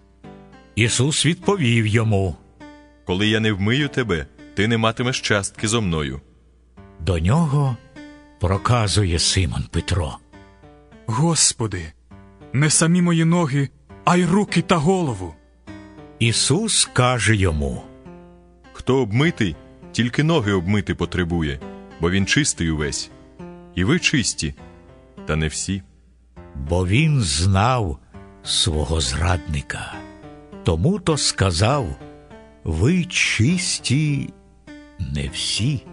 Ісус 0.75 1.27
відповів 1.27 1.87
йому. 1.87 2.37
Коли 3.13 3.27
я 3.27 3.41
не 3.41 3.53
вмию 3.53 3.89
тебе, 3.89 4.27
ти 4.55 4.69
не 4.69 4.79
матимеш 4.79 5.21
частки 5.21 5.69
зо 5.69 5.83
мною. 5.83 6.21
До 7.01 7.19
нього 7.19 7.77
проказує 8.41 9.19
Симон 9.19 9.65
Петро. 9.71 10.19
Господи, 11.07 11.93
не 12.53 12.71
самі 12.71 13.03
мої 13.03 13.25
ноги, 13.25 13.69
а 14.05 14.17
й 14.17 14.25
руки 14.25 14.63
та 14.63 14.77
голову. 14.77 15.35
Ісус 16.19 16.91
каже 16.93 17.37
йому. 17.37 17.83
Хто 18.73 18.97
обмитий, 18.97 19.57
тільки 19.93 20.23
ноги 20.23 20.53
обмити 20.53 20.95
потребує, 20.95 21.61
бо 22.01 22.11
він 22.11 22.27
чистий 22.27 22.71
увесь. 22.71 23.11
І 23.75 23.85
ви 23.85 23.99
чисті, 23.99 24.55
та 25.27 25.37
не 25.37 25.49
всі. 25.49 25.83
Бо 26.69 26.87
він 26.87 27.21
знав 27.21 27.99
свого 28.45 29.01
зрадника. 29.01 29.93
Тому 30.65 30.99
то 30.99 31.17
сказав 31.17 31.87
Ви 32.65 33.05
чисті 33.05 34.31
не 34.99 35.29
всі. 35.29 35.87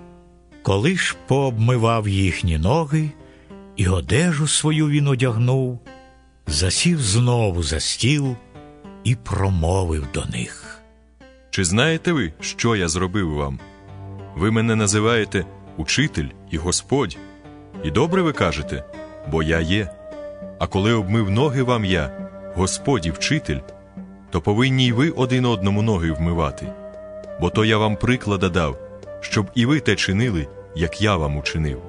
Коли 0.63 0.95
ж 0.95 1.15
пообмивав 1.27 2.07
їхні 2.07 2.57
ноги, 2.57 3.09
і 3.75 3.87
одежу 3.87 4.47
свою 4.47 4.89
він 4.89 5.07
одягнув, 5.07 5.79
засів 6.47 7.01
знову 7.01 7.63
за 7.63 7.79
стіл 7.79 8.35
і 9.03 9.15
промовив 9.15 10.07
до 10.13 10.25
них. 10.25 10.79
Чи 11.49 11.63
знаєте 11.63 12.11
ви, 12.11 12.33
що 12.39 12.75
я 12.75 12.87
зробив 12.87 13.33
вам? 13.33 13.59
Ви 14.35 14.51
мене 14.51 14.75
називаєте 14.75 15.45
учитель 15.77 16.27
і 16.51 16.57
Господь. 16.57 17.17
І 17.83 17.91
добре 17.91 18.21
ви 18.21 18.33
кажете, 18.33 18.83
бо 19.31 19.43
я 19.43 19.59
є. 19.59 19.89
А 20.59 20.67
коли 20.67 20.93
обмив 20.93 21.29
ноги 21.29 21.63
вам 21.63 21.85
я, 21.85 22.31
Господь 22.55 23.05
і 23.05 23.11
вчитель, 23.11 23.59
то 24.31 24.41
повинні 24.41 24.87
й 24.87 24.91
ви 24.91 25.09
один 25.09 25.45
одному 25.45 25.81
ноги 25.81 26.11
вмивати. 26.11 26.73
Бо 27.41 27.49
то 27.49 27.65
я 27.65 27.77
вам 27.77 27.95
приклада 27.95 28.49
дав, 28.49 28.79
щоб 29.21 29.51
і 29.55 29.65
ви 29.65 29.79
те 29.79 29.95
чинили, 29.95 30.47
як 30.75 31.01
я 31.01 31.15
вам 31.15 31.37
учинив. 31.37 31.81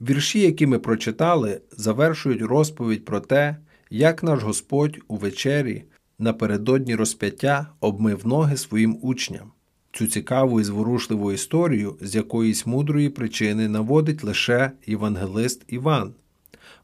Вірші, 0.00 0.40
які 0.40 0.66
ми 0.66 0.78
прочитали, 0.78 1.60
завершують 1.70 2.42
розповідь 2.42 3.04
про 3.04 3.20
те, 3.20 3.56
як 3.90 4.22
наш 4.22 4.42
Господь 4.42 4.98
у 5.08 5.16
вечері 5.16 5.84
напередодні 6.18 6.94
розп'яття 6.94 7.66
обмив 7.80 8.26
ноги 8.26 8.56
своїм 8.56 8.98
учням. 9.02 9.52
Цю 9.92 10.06
цікаву 10.06 10.60
і 10.60 10.64
зворушливу 10.64 11.32
історію 11.32 11.96
з 12.00 12.14
якоїсь 12.14 12.66
мудрої 12.66 13.08
причини 13.08 13.68
наводить 13.68 14.24
лише 14.24 14.70
євангелист 14.86 15.64
Іван, 15.68 16.14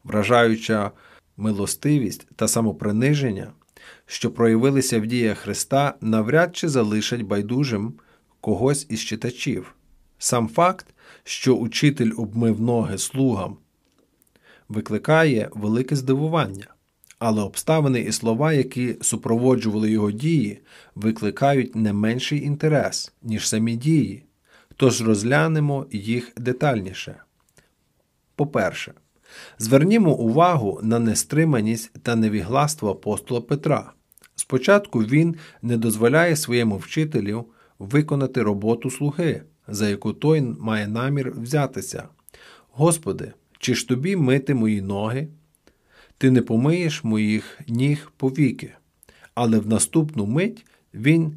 вражаюча 0.03 0.91
милостивість 1.37 2.27
та 2.35 2.47
самоприниження, 2.47 3.51
що 4.05 4.31
проявилися 4.31 4.99
в 4.99 5.07
діях 5.07 5.37
Христа, 5.37 5.93
навряд 6.01 6.55
чи 6.55 6.69
залишать 6.69 7.21
байдужим 7.21 7.93
когось 8.41 8.85
із 8.89 8.99
читачів. 8.99 9.75
Сам 10.17 10.47
факт, 10.47 10.85
що 11.23 11.55
учитель 11.55 12.11
обмив 12.17 12.61
ноги 12.61 12.97
слугам, 12.97 13.57
викликає 14.69 15.49
велике 15.53 15.95
здивування, 15.95 16.67
але 17.19 17.41
обставини 17.41 17.99
і 17.99 18.11
слова, 18.11 18.53
які 18.53 18.95
супроводжували 19.01 19.91
його 19.91 20.11
дії, 20.11 20.61
викликають 20.95 21.75
не 21.75 21.93
менший 21.93 22.43
інтерес, 22.43 23.13
ніж 23.21 23.47
самі 23.49 23.75
дії. 23.75 24.23
Тож 24.75 25.01
розглянемо 25.01 25.85
їх 25.91 26.31
детальніше. 26.37 27.15
По-перше, 28.35 28.93
звернімо 29.57 30.13
увагу 30.15 30.79
на 30.83 30.99
нестриманість 30.99 31.91
та 32.03 32.15
невігластво 32.15 32.91
апостола 32.91 33.41
Петра. 33.41 33.92
Спочатку 34.35 34.99
він 34.99 35.35
не 35.61 35.77
дозволяє 35.77 36.35
своєму 36.35 36.77
вчителю 36.77 37.45
виконати 37.79 38.43
роботу 38.43 38.91
слуги, 38.91 39.41
за 39.67 39.89
яку 39.89 40.13
той 40.13 40.41
має 40.41 40.87
намір 40.87 41.33
взятися. 41.37 42.07
Господи, 42.71 43.33
чи 43.59 43.75
ж 43.75 43.87
тобі 43.87 44.15
мити 44.15 44.53
мої 44.53 44.81
ноги? 44.81 45.27
Ти 46.17 46.31
не 46.31 46.41
помиєш 46.41 47.03
моїх 47.03 47.59
ніг 47.67 48.11
повіки. 48.17 48.73
Але 49.35 49.59
в 49.59 49.67
наступну 49.67 50.25
мить 50.25 50.65
він 50.93 51.33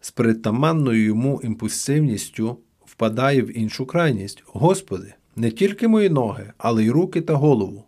з 0.00 0.10
притаманною 0.10 1.04
йому 1.04 1.40
імпульсивністю 1.44 2.58
впадає 2.84 3.42
в 3.42 3.58
іншу 3.58 3.86
крайність. 3.86 4.42
Господи, 4.46 5.14
не 5.36 5.50
тільки 5.50 5.88
мої 5.88 6.10
ноги, 6.10 6.52
але 6.58 6.84
й 6.84 6.90
руки 6.90 7.20
та 7.20 7.34
голову. 7.34 7.84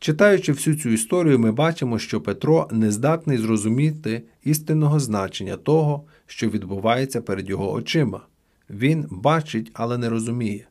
Читаючи 0.00 0.52
всю 0.52 0.76
цю 0.76 0.88
історію, 0.88 1.38
ми 1.38 1.52
бачимо, 1.52 1.98
що 1.98 2.20
Петро 2.20 2.68
не 2.72 2.90
здатний 2.90 3.38
зрозуміти 3.38 4.22
істинного 4.44 5.00
значення 5.00 5.56
того, 5.56 6.04
що 6.26 6.48
відбувається 6.48 7.20
перед 7.20 7.50
його 7.50 7.72
очима. 7.72 8.20
Він 8.70 9.06
бачить, 9.10 9.70
але 9.74 9.98
не 9.98 10.08
розуміє. 10.08 10.66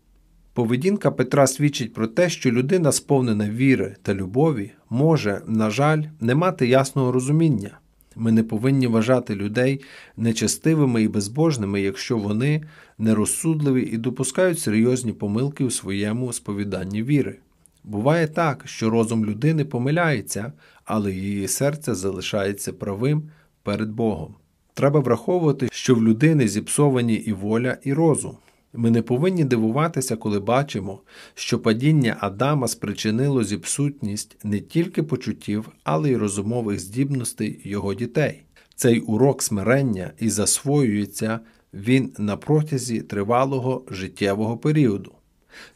Поведінка 0.53 1.11
Петра 1.11 1.47
свідчить 1.47 1.93
про 1.93 2.07
те, 2.07 2.29
що 2.29 2.51
людина, 2.51 2.91
сповнена 2.91 3.49
віри 3.49 3.95
та 4.01 4.13
любові, 4.13 4.71
може, 4.89 5.41
на 5.47 5.69
жаль, 5.69 6.03
не 6.19 6.35
мати 6.35 6.67
ясного 6.67 7.11
розуміння. 7.11 7.79
Ми 8.15 8.31
не 8.31 8.43
повинні 8.43 8.87
вважати 8.87 9.35
людей 9.35 9.81
нечестивими 10.17 11.03
і 11.03 11.07
безбожними, 11.07 11.81
якщо 11.81 12.17
вони 12.17 12.63
нерозсудливі 12.97 13.81
і 13.81 13.97
допускають 13.97 14.59
серйозні 14.59 15.13
помилки 15.13 15.63
у 15.63 15.71
своєму 15.71 16.33
сповіданні 16.33 17.03
віри. 17.03 17.39
Буває 17.87 18.27
так, 18.27 18.63
що 18.65 18.89
розум 18.89 19.25
людини 19.25 19.65
помиляється, 19.65 20.53
але 20.85 21.11
її 21.13 21.47
серце 21.47 21.95
залишається 21.95 22.73
правим 22.73 23.29
перед 23.63 23.89
Богом. 23.89 24.35
Треба 24.73 24.99
враховувати, 24.99 25.67
що 25.71 25.95
в 25.95 26.03
людини 26.03 26.47
зіпсовані 26.47 27.13
і 27.13 27.33
воля, 27.33 27.77
і 27.83 27.93
розум. 27.93 28.37
Ми 28.73 28.91
не 28.91 29.01
повинні 29.01 29.45
дивуватися, 29.45 30.15
коли 30.15 30.39
бачимо, 30.39 31.01
що 31.33 31.59
падіння 31.59 32.17
Адама 32.19 32.67
спричинило 32.67 33.43
зіпсутність 33.43 34.37
не 34.43 34.59
тільки 34.59 35.03
почуттів, 35.03 35.69
але 35.83 36.11
й 36.11 36.15
розумових 36.15 36.79
здібностей 36.79 37.61
його 37.63 37.93
дітей. 37.93 38.43
Цей 38.75 38.99
урок 38.99 39.43
смирення 39.43 40.11
і 40.19 40.29
засвоюється 40.29 41.39
він 41.73 42.13
на 42.17 42.37
протязі 42.37 43.01
тривалого 43.01 43.85
життєвого 43.91 44.57
періоду. 44.57 45.16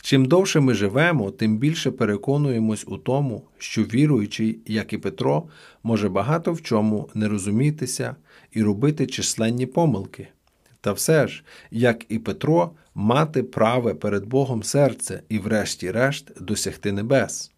Чим 0.02 0.26
довше 0.26 0.60
ми 0.60 0.74
живемо, 0.74 1.32
тим 1.32 1.58
більше 1.58 1.92
переконуємось 1.92 2.86
у 2.88 2.98
тому, 2.98 3.44
що 3.58 3.84
віруючий, 3.84 4.60
як 4.66 4.94
і 4.94 4.98
Петро, 4.98 5.44
може 5.84 6.10
багато 6.10 6.54
в 6.54 6.62
чому 6.62 7.10
не 7.14 7.28
розумітися 7.28 8.16
і 8.52 8.64
робити 8.64 9.08
численні 9.08 9.66
помилки. 9.66 10.28
Та 10.82 10.92
все 10.92 11.28
ж, 11.28 11.44
як 11.72 12.06
і 12.10 12.20
Петро, 12.20 12.72
мати 12.96 13.44
праве 13.44 13.94
перед 13.94 14.26
Богом 14.26 14.64
серце 14.64 15.22
і, 15.30 15.40
врешті-решт, 15.40 16.42
досягти 16.42 16.92
небес. 16.92 17.52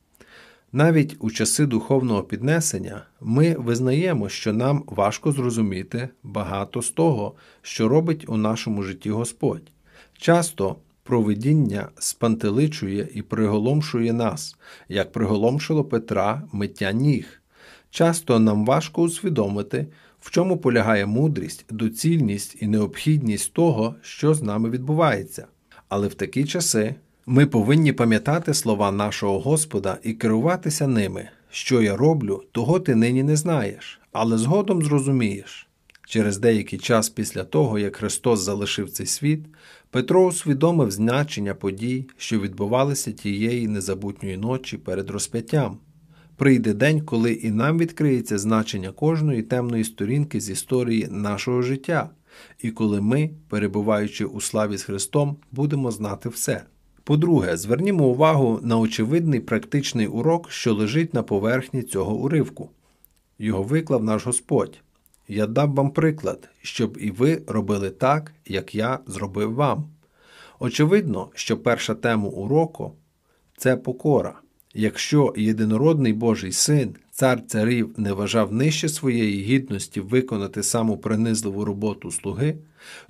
Навіть 0.76 1.18
у 1.20 1.32
часи 1.32 1.66
духовного 1.66 2.24
піднесення 2.24 3.06
ми 3.22 3.56
визнаємо, 3.56 4.30
що 4.30 4.54
нам 4.54 4.84
важко 4.88 5.32
зрозуміти 5.32 6.10
багато 6.24 6.82
з 6.82 6.92
того, 6.92 7.34
що 7.62 7.88
робить 7.88 8.26
у 8.28 8.38
нашому 8.38 8.84
житті 8.84 9.10
Господь. 9.10 9.72
Часто 10.18 10.76
провидіння 11.04 11.89
спантеличує 11.99 13.08
і 13.14 13.22
приголомшує 13.22 14.14
нас, 14.14 14.56
як 14.89 15.12
приголомшило 15.12 15.84
Петра 15.84 16.43
миття 16.51 16.91
ніг. 16.91 17.41
Часто 17.89 18.39
нам 18.39 18.66
важко 18.66 19.01
усвідомити, 19.01 19.88
в 20.20 20.32
чому 20.32 20.58
полягає 20.58 21.06
мудрість, 21.06 21.66
доцільність 21.70 22.58
і 22.60 22.68
необхідність 22.68 23.54
того, 23.54 23.95
що 24.01 24.34
з 24.34 24.41
нами 24.41 24.70
відбувається. 24.70 25.47
Але 25.89 26.08
в 26.08 26.14
такі 26.14 26.45
часи 26.45 26.95
ми 27.26 27.45
повинні 27.45 27.93
пам'ятати 27.93 28.54
слова 28.54 28.91
нашого 28.91 29.39
Господа 29.39 29.97
і 30.04 30.14
керуватися 30.14 30.88
ними. 30.88 31.30
Що 31.49 31.82
я 31.82 31.95
роблю, 31.97 32.43
того 32.51 32.80
ти 32.80 32.95
нині 32.95 33.24
не 33.24 33.36
знаєш, 33.36 33.99
але 34.12 34.38
згодом 34.38 34.84
зрозумієш. 34.84 35.68
Через 36.08 36.38
деякий 36.38 36.80
час 36.80 37.10
після 37.10 37.43
того, 37.43 37.80
як 37.80 37.95
Христос 37.95 38.39
залишив 38.39 38.89
цей 38.89 39.06
світ, 39.06 39.39
Петро 39.94 40.26
усвідомив 40.26 40.91
значення 40.91 41.54
подій, 41.54 42.10
що 42.18 42.39
відбувалися 42.39 43.12
тієї 43.12 43.68
незабутньої 43.68 44.38
ночі 44.38 44.78
перед 44.78 45.10
розп'яттям. 45.10 45.78
Прийде 46.36 46.74
день, 46.74 47.02
коли 47.02 47.34
і 47.34 47.52
нам 47.52 47.78
відкриється 47.78 48.38
значення 48.38 48.91
кожної 48.91 49.44
темної 49.44 49.84
сторінки 49.84 50.39
з 50.39 50.50
історії 50.50 51.08
нашого 51.12 51.62
життя, 51.62 52.10
і 52.62 52.72
коли 52.72 53.02
ми, 53.02 53.30
перебуваючи 53.50 54.26
у 54.26 54.41
славі 54.41 54.78
з 54.78 54.84
Христом, 54.84 55.38
будемо 55.52 55.91
знати 55.91 56.30
все. 56.30 56.64
По-друге, 57.04 57.58
звернімо 57.58 58.08
увагу 58.08 58.60
на 58.64 58.78
очевидний 58.78 59.39
практичний 59.39 60.08
урок, 60.08 60.52
що 60.52 60.74
лежить 60.74 61.14
на 61.14 61.24
поверхні 61.24 61.84
цього 61.84 62.16
уривку. 62.16 62.70
Його 63.39 63.64
виклав 63.64 64.04
наш 64.04 64.26
Господь. 64.26 64.83
Я 65.28 65.48
дам 65.48 65.76
вам 65.76 65.92
приклад, 65.92 66.50
щоб 66.62 66.98
і 67.02 67.12
ви 67.12 67.42
робили 67.48 67.90
так, 67.90 68.34
як 68.46 68.76
я 68.76 69.00
зробив 69.08 69.54
вам. 69.54 69.86
Очевидно, 70.60 71.30
що 71.34 71.58
перша 71.58 71.96
тема 71.96 72.28
уроку 72.28 72.94
це 73.58 73.78
покора. 73.78 74.40
Якщо 74.74 75.34
єдинородний 75.38 76.14
Божий 76.14 76.52
син, 76.52 76.96
цар 77.12 77.42
царів, 77.48 77.94
не 77.98 78.14
вважав 78.14 78.54
нижче 78.54 78.90
своєї 78.90 79.44
гідності 79.44 80.02
виконати 80.02 80.64
саму 80.64 80.98
принизливу 80.98 81.66
роботу 81.66 82.12
слуги, 82.12 82.58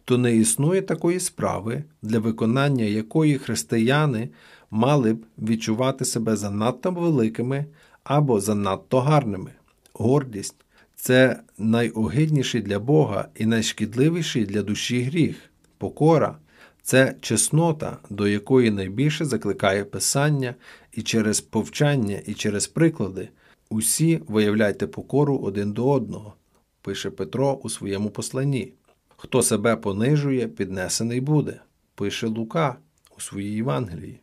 то 0.06 0.18
не 0.18 0.36
існує 0.36 0.82
такої 0.82 1.20
справи, 1.20 1.84
для 2.02 2.20
виконання 2.20 2.86
якої 2.86 3.38
християни 3.38 4.30
мали 4.72 5.14
б 5.14 5.26
відчувати 5.38 6.06
себе 6.06 6.36
занадто 6.36 6.92
великими 6.92 7.66
або 8.04 8.40
занадто 8.40 9.00
гарними. 9.00 9.52
Гордість 9.94 10.63
це 11.04 11.40
найогидніший 11.58 12.62
для 12.62 12.80
Бога 12.80 13.28
і 13.36 13.46
найшкідливіший 13.46 14.46
для 14.46 14.62
душі 14.62 15.02
гріх. 15.02 15.36
Покора 15.78 16.38
це 16.84 17.16
чеснота, 17.22 17.98
до 18.10 18.28
якої 18.28 18.72
найбільше 18.72 19.26
закликає 19.26 19.86
Писання, 19.86 20.56
і 20.92 21.02
через 21.02 21.42
повчання, 21.42 22.22
і 22.26 22.34
через 22.34 22.68
приклади 22.68 23.30
усі 23.70 24.22
виявляйте 24.28 24.88
покору 24.88 25.38
один 25.38 25.74
до 25.74 25.90
одного, 25.90 26.34
пише 26.82 27.10
Петро 27.10 27.60
у 27.64 27.70
своєму 27.70 28.10
посланні. 28.10 28.74
Хто 29.18 29.44
себе 29.44 29.76
понижує, 29.76 30.48
піднесений 30.48 31.22
буде, 31.22 31.60
пише 31.96 32.28
Лука 32.28 32.76
у 33.18 33.22
своїй 33.22 33.56
Євангелії. 33.56 34.20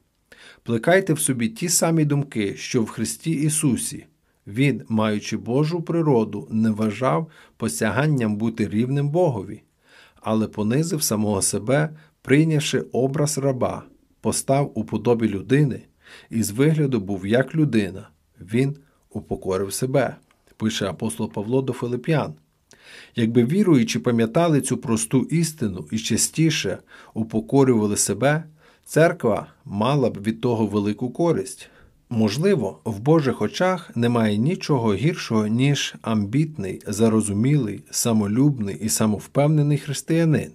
Плекайте 0.62 1.12
в 1.12 1.20
собі 1.20 1.48
ті 1.48 1.68
самі 1.68 2.04
думки, 2.04 2.56
що 2.56 2.82
в 2.82 2.88
Христі 2.88 3.30
Ісусі. 3.30 4.06
Він, 4.46 4.82
маючи 4.88 5.36
Божу 5.36 5.82
природу, 5.82 6.48
не 6.50 6.70
вважав 6.70 7.30
посяганням 7.56 8.36
бути 8.36 8.68
рівним 8.68 9.08
Богові, 9.08 9.62
але 10.20 10.46
понизив 10.46 11.02
самого 11.02 11.42
себе, 11.42 11.90
прийнявши 12.22 12.80
образ 12.92 13.38
раба, 13.38 13.82
постав 14.20 14.72
у 14.74 14.84
подобі 14.84 15.28
людини 15.28 15.82
і 16.30 16.42
з 16.42 16.50
вигляду 16.50 17.00
був 17.00 17.26
як 17.26 17.54
людина. 17.54 18.08
Він 18.40 18.76
упокорив 19.10 19.72
себе, 19.72 20.16
пише 20.56 20.86
апостол 20.86 21.32
Павло 21.32 21.62
до 21.62 21.72
Филип'ян. 21.72 22.34
Якби 23.16 23.44
віруючі 23.44 23.98
пам'ятали 23.98 24.60
цю 24.60 24.76
просту 24.76 25.20
істину 25.22 25.88
і 25.90 25.98
частіше 25.98 26.78
упокорювали 27.14 27.96
себе, 27.96 28.44
церква 28.84 29.46
мала 29.64 30.10
б 30.10 30.22
від 30.22 30.40
того 30.40 30.66
велику 30.66 31.10
користь. 31.10 31.70
Можливо, 32.12 32.80
в 32.84 33.00
Божих 33.00 33.42
очах 33.42 33.96
немає 33.96 34.36
нічого 34.36 34.94
гіршого, 34.94 35.46
ніж 35.46 35.94
амбітний, 36.02 36.82
зарозумілий, 36.86 37.84
самолюбний 37.90 38.76
і 38.76 38.88
самовпевнений 38.88 39.78
християнин. 39.78 40.50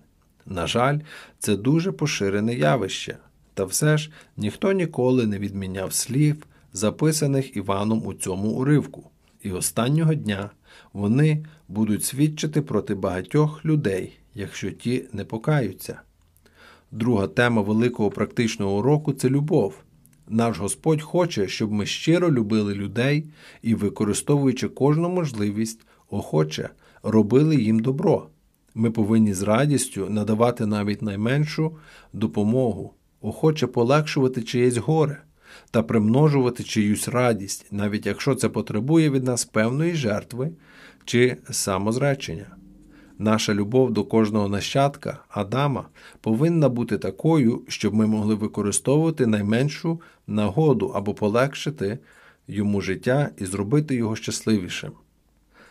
На 0.45 0.67
жаль, 0.67 0.99
це 1.39 1.55
дуже 1.55 1.91
поширене 1.91 2.53
явище, 2.53 3.17
та 3.53 3.65
все 3.65 3.97
ж 3.97 4.11
ніхто 4.37 4.71
ніколи 4.71 5.27
не 5.27 5.39
відміняв 5.39 5.93
слів, 5.93 6.35
записаних 6.73 7.57
Іваном 7.57 8.05
у 8.05 8.13
цьому 8.13 8.49
уривку. 8.49 9.09
І 9.43 9.51
останнього 9.51 10.13
дня 10.13 10.49
вони 10.93 11.45
будуть 11.67 12.03
свідчити 12.03 12.61
проти 12.61 12.95
багатьох 12.95 13.65
людей, 13.65 14.17
якщо 14.33 14.71
ті 14.71 15.05
не 15.13 15.25
покаються. 15.25 16.01
Друга 16.91 17.27
тема 17.27 17.61
великого 17.61 18.09
практичного 18.09 18.77
уроку 18.77 19.13
це 19.13 19.29
любов. 19.29 19.84
Наш 20.29 20.59
Господь 20.59 21.01
хоче, 21.01 21.47
щоб 21.47 21.71
ми 21.71 21.85
щиро 21.85 22.31
любили 22.31 22.73
людей 22.73 23.25
і, 23.61 23.75
використовуючи 23.75 24.67
кожну 24.67 25.09
можливість, 25.09 25.79
охоче 26.09 26.69
робили 27.03 27.55
їм 27.55 27.79
добро. 27.79 28.27
Ми 28.75 28.91
повинні 28.91 29.33
з 29.33 29.41
радістю 29.41 30.09
надавати 30.09 30.65
навіть 30.65 31.01
найменшу 31.01 31.77
допомогу, 32.13 32.93
охоче 33.21 33.67
полегшувати 33.67 34.41
чиєсь 34.41 34.77
горе 34.77 35.21
та 35.71 35.83
примножувати 35.83 36.63
чиюсь 36.63 37.07
радість, 37.07 37.65
навіть 37.71 38.05
якщо 38.05 38.35
це 38.35 38.49
потребує 38.49 39.09
від 39.09 39.23
нас 39.23 39.45
певної 39.45 39.95
жертви 39.95 40.51
чи 41.05 41.37
самозречення. 41.51 42.45
Наша 43.19 43.53
любов 43.53 43.91
до 43.91 44.03
кожного 44.03 44.47
нащадка 44.47 45.19
Адама 45.29 45.87
повинна 46.21 46.69
бути 46.69 46.97
такою, 46.97 47.61
щоб 47.67 47.93
ми 47.93 48.07
могли 48.07 48.35
використовувати 48.35 49.27
найменшу 49.27 50.01
нагоду 50.27 50.87
або 50.95 51.13
полегшити 51.13 51.99
йому 52.47 52.81
життя 52.81 53.29
і 53.37 53.45
зробити 53.45 53.95
його 53.95 54.15
щасливішим. 54.15 54.91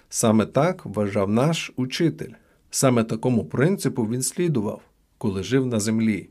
Саме 0.08 0.46
так 0.46 0.86
вважав 0.86 1.30
наш 1.30 1.72
учитель, 1.76 2.32
саме 2.70 3.04
такому 3.04 3.44
принципу 3.44 4.04
він 4.04 4.22
слідував, 4.22 4.80
коли 5.18 5.42
жив 5.42 5.66
на 5.66 5.80
землі. 5.80 6.28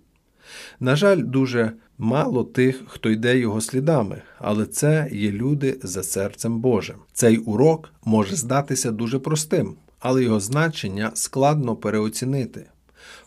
На 0.80 0.95
жаль, 0.95 1.24
дуже 1.24 1.74
мало 1.97 2.43
тих, 2.43 2.84
хто 2.88 3.09
йде 3.09 3.38
його 3.38 3.61
слідами, 3.61 4.21
але 4.39 4.65
це 4.65 5.09
є 5.11 5.32
люди 5.32 5.80
за 5.84 6.03
серцем 6.03 6.59
Божим. 6.59 6.95
Цей 7.13 7.38
урок 7.38 7.93
може 8.05 8.36
здатися 8.36 8.91
дуже 8.91 9.19
простим, 9.19 9.76
але 9.99 10.24
його 10.24 10.39
значення 10.39 11.11
складно 11.13 11.76
переоцінити. 11.76 12.65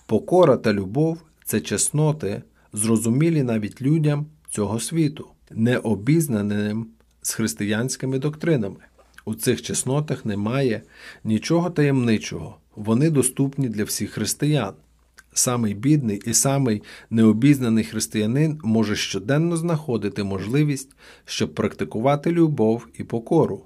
Покора 0.06 0.56
та 0.56 0.72
любов 0.72 1.18
це 1.44 1.60
чесноти, 1.60 2.42
зрозумілі 2.72 3.42
навіть 3.42 3.82
людям 3.82 4.26
цього 4.56 4.80
світу, 4.80 5.26
не 5.50 5.78
обізнаним 5.78 6.86
з 7.22 7.34
християнськими 7.34 8.18
доктринами. 8.18 8.76
У 9.24 9.34
цих 9.34 9.62
чеснотах 9.62 10.24
немає 10.24 10.82
нічого 11.24 11.70
таємничого, 11.70 12.56
вони 12.76 13.10
доступні 13.10 13.68
для 13.68 13.84
всіх 13.84 14.10
християн. 14.10 14.74
Самий 15.32 15.74
бідний 15.74 16.22
і 16.26 16.34
самий 16.34 16.82
необізнаний 17.10 17.84
християнин 17.84 18.60
може 18.64 18.96
щоденно 18.96 19.56
знаходити 19.56 20.24
можливість, 20.24 20.96
щоб 21.24 21.54
практикувати 21.54 22.32
любов 22.32 22.86
і 22.98 23.04
покору. 23.04 23.62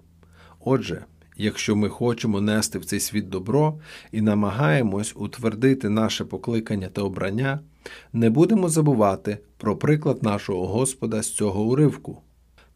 Отже, 0.60 1.04
якщо 1.40 1.76
ми 1.76 1.88
хочемо 1.88 2.40
нести 2.40 2.78
в 2.78 2.84
цей 2.84 3.00
світ 3.00 3.28
добро 3.28 3.78
і 4.12 4.20
намагаємось 4.20 5.12
утвердити 5.16 5.88
наше 5.88 6.24
покликання 6.24 6.88
та 6.88 7.02
обрання, 7.02 7.60
не 8.12 8.30
будемо 8.30 8.68
забувати 8.68 9.38
про 9.56 9.76
приклад 9.76 10.22
нашого 10.22 10.66
Господа 10.66 11.22
з 11.22 11.34
цього 11.34 11.62
уривку. 11.62 12.22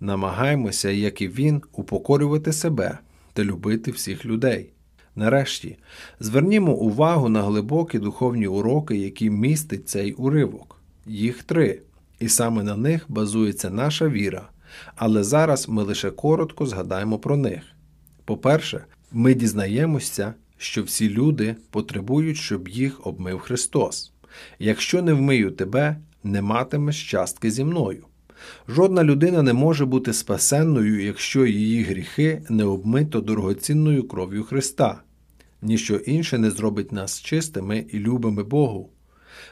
Намагаємося, 0.00 0.90
як 0.90 1.22
і 1.22 1.28
він, 1.28 1.62
упокорювати 1.72 2.52
себе 2.52 2.98
та 3.32 3.44
любити 3.44 3.90
всіх 3.90 4.26
людей. 4.26 4.70
Нарешті, 5.16 5.76
звернімо 6.20 6.72
увагу 6.72 7.28
на 7.28 7.42
глибокі 7.42 7.98
духовні 7.98 8.46
уроки, 8.46 8.96
які 8.96 9.30
містить 9.30 9.88
цей 9.88 10.12
уривок. 10.12 10.80
Їх 11.06 11.42
три, 11.42 11.80
і 12.20 12.28
саме 12.28 12.62
на 12.62 12.76
них 12.76 13.04
базується 13.08 13.70
наша 13.70 14.08
віра. 14.08 14.48
Але 14.96 15.24
зараз 15.24 15.68
ми 15.68 15.82
лише 15.82 16.10
коротко 16.10 16.66
згадаємо 16.66 17.18
про 17.18 17.36
них. 17.36 17.73
По-перше, 18.24 18.84
ми 19.12 19.34
дізнаємося, 19.34 20.34
що 20.56 20.82
всі 20.82 21.10
люди 21.10 21.56
потребують, 21.70 22.36
щоб 22.36 22.68
їх 22.68 23.06
обмив 23.06 23.38
Христос. 23.38 24.12
Якщо 24.58 25.02
не 25.02 25.12
вмию 25.12 25.50
тебе, 25.50 25.96
не 26.24 26.42
матимеш 26.42 27.10
частки 27.10 27.50
зі 27.50 27.64
мною. 27.64 28.04
Жодна 28.68 29.04
людина 29.04 29.42
не 29.42 29.52
може 29.52 29.86
бути 29.86 30.12
спасенною, 30.12 31.04
якщо 31.04 31.46
її 31.46 31.82
гріхи 31.82 32.42
не 32.48 32.64
обмито 32.64 33.20
дорогоцінною 33.20 34.08
кров'ю 34.08 34.44
Христа. 34.44 35.02
Ніщо 35.62 35.96
інше 35.96 36.38
не 36.38 36.50
зробить 36.50 36.92
нас 36.92 37.20
чистими 37.20 37.86
і 37.92 37.98
любими 37.98 38.42
Богу. 38.42 38.90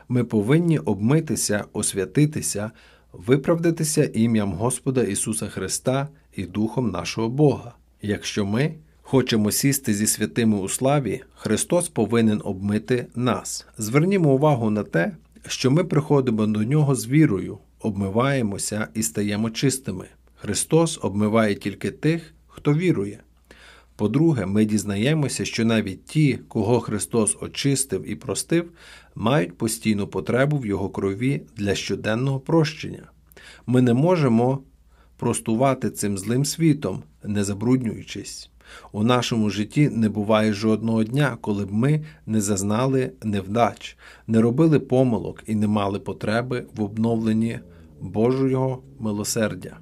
Ми 0.08 0.24
повинні 0.24 0.78
обмитися, 0.78 1.64
освятитися, 1.72 2.70
виправдатися 3.12 4.10
ім'ям 4.14 4.52
Господа 4.52 5.02
Ісуса 5.02 5.48
Христа 5.48 6.08
і 6.36 6.44
Духом 6.44 6.90
нашого 6.90 7.28
Бога. 7.28 7.74
Якщо 8.04 8.44
ми 8.46 8.74
хочемо 9.02 9.50
сісти 9.50 9.94
зі 9.94 10.06
святими 10.06 10.58
у 10.58 10.68
славі, 10.68 11.22
Христос 11.34 11.88
повинен 11.88 12.40
обмити 12.44 13.06
нас. 13.14 13.66
Звернімо 13.78 14.34
увагу 14.34 14.70
на 14.70 14.82
те, 14.82 15.16
що 15.46 15.70
ми 15.70 15.84
приходимо 15.84 16.46
до 16.46 16.62
Нього 16.62 16.94
з 16.94 17.08
вірою, 17.08 17.58
обмиваємося 17.80 18.88
і 18.94 19.02
стаємо 19.02 19.50
чистими. 19.50 20.06
Христос 20.34 20.98
обмиває 21.02 21.54
тільки 21.54 21.90
тих, 21.90 22.34
хто 22.46 22.74
вірує. 22.74 23.20
По-друге, 23.96 24.46
ми 24.46 24.64
дізнаємося, 24.64 25.44
що 25.44 25.64
навіть 25.64 26.04
ті, 26.04 26.38
кого 26.48 26.80
Христос 26.80 27.36
очистив 27.40 28.10
і 28.10 28.14
простив, 28.14 28.70
мають 29.14 29.58
постійну 29.58 30.06
потребу 30.06 30.58
в 30.58 30.66
Його 30.66 30.88
крові 30.88 31.42
для 31.56 31.74
щоденного 31.74 32.40
прощення. 32.40 33.10
Ми 33.66 33.82
не 33.82 33.94
можемо 33.94 34.62
простувати 35.22 35.90
цим 35.90 36.18
злим 36.18 36.44
світом, 36.44 37.02
не 37.24 37.44
забруднюючись. 37.44 38.50
У 38.92 39.02
нашому 39.02 39.50
житті 39.50 39.88
не 39.88 40.08
буває 40.08 40.52
жодного 40.52 41.04
дня, 41.04 41.38
коли 41.40 41.66
б 41.66 41.72
ми 41.72 42.04
не 42.26 42.40
зазнали 42.40 43.12
невдач, 43.22 43.96
не 44.26 44.40
робили 44.40 44.80
помилок 44.80 45.42
і 45.46 45.54
не 45.54 45.66
мали 45.66 46.00
потреби 46.00 46.66
в 46.76 46.82
обновленні 46.82 47.60
Божого 48.00 48.82
милосердя. 48.98 49.78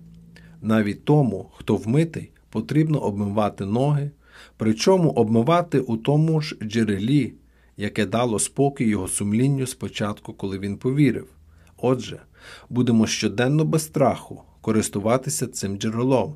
Навіть 0.63 1.05
тому, 1.05 1.51
хто 1.55 1.77
вмитий, 1.77 2.31
потрібно 2.51 2.99
обмивати 2.99 3.67
ноги, 3.67 4.11
причому 4.57 5.11
обмивати 5.11 5.81
у 5.81 5.97
тому 5.97 6.41
ж 6.41 6.57
джерелі, 6.63 7.35
яке 7.77 8.07
дало 8.07 8.39
спокій 8.39 8.85
його 8.85 9.09
сумлінню 9.09 9.67
спочатку, 9.67 10.33
коли 10.33 10.59
він 10.59 10.77
повірив. 10.77 11.29
Отже, 11.77 12.21
будемо 12.69 13.07
щоденно 13.07 13.65
без 13.65 13.83
страху 13.83 14.43
користуватися 14.61 15.47
цим 15.47 15.79
джерелом. 15.79 16.35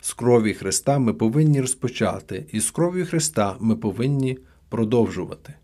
З 0.00 0.12
крові 0.12 0.54
Христа 0.54 0.98
ми 0.98 1.14
повинні 1.14 1.60
розпочати, 1.60 2.46
і 2.52 2.60
з 2.60 2.70
кров'ю 2.70 3.06
Христа 3.06 3.56
ми 3.60 3.76
повинні 3.76 4.38
продовжувати. 4.68 5.54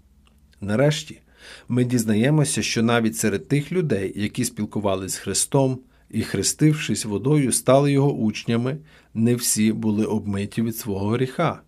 Нарешті, 0.60 1.20
ми 1.68 1.84
дізнаємося, 1.84 2.62
що 2.62 2.82
навіть 2.82 3.16
серед 3.16 3.48
тих 3.48 3.72
людей, 3.72 4.12
які 4.16 4.44
спілкувалися 4.44 5.16
з 5.16 5.18
Христом 5.18 5.78
і, 6.10 6.22
хрестившись 6.22 7.04
водою, 7.04 7.52
стали 7.52 7.92
його 7.92 8.12
учнями, 8.12 8.78
не 9.14 9.34
всі 9.34 9.72
були 9.72 10.04
обмиті 10.04 10.62
від 10.62 10.76
свого 10.76 11.08
гріха. 11.08 11.60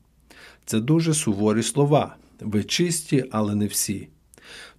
Це 0.64 0.80
дуже 0.80 1.14
суворі 1.14 1.62
слова. 1.62 2.16
Ви 2.40 2.64
чисті, 2.64 3.24
але 3.30 3.54
не 3.54 3.66
всі. 3.66 4.08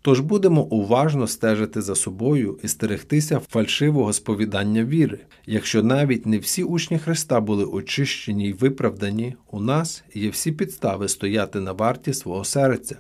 Тож 0.06 0.20
будемо 0.20 0.62
уважно 0.62 1.28
стежити 1.28 1.82
за 1.82 1.96
собою 1.96 2.60
і 2.64 2.68
стерегтися 2.68 3.40
фальшивого 3.40 4.14
сповідання 4.14 4.86
віри. 4.86 5.20
Якщо 5.46 5.84
навіть 5.84 6.26
не 6.26 6.38
всі 6.38 6.64
учні 6.64 7.00
Христа 7.00 7.42
були 7.42 7.66
очищені 7.66 8.48
й 8.48 8.54
виправдані, 8.54 9.36
у 9.52 9.60
нас 9.60 10.04
є 10.14 10.30
всі 10.30 10.52
підстави 10.52 11.08
стояти 11.08 11.60
на 11.60 11.72
варті 11.72 12.14
свого 12.14 12.44
серця. 12.44 12.96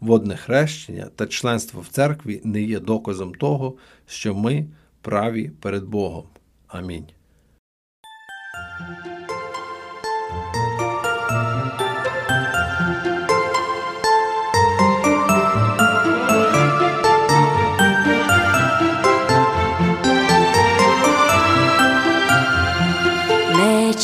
Водне 0.00 0.36
хрещення 0.36 1.08
та 1.16 1.26
членство 1.26 1.80
в 1.80 1.88
церкві 1.88 2.40
не 2.44 2.62
є 2.62 2.80
доказом 2.80 3.34
того, 3.34 3.76
що 4.06 4.34
ми 4.34 4.66
праві 5.02 5.50
перед 5.60 5.84
Богом. 5.84 6.24
Амінь. 6.66 7.06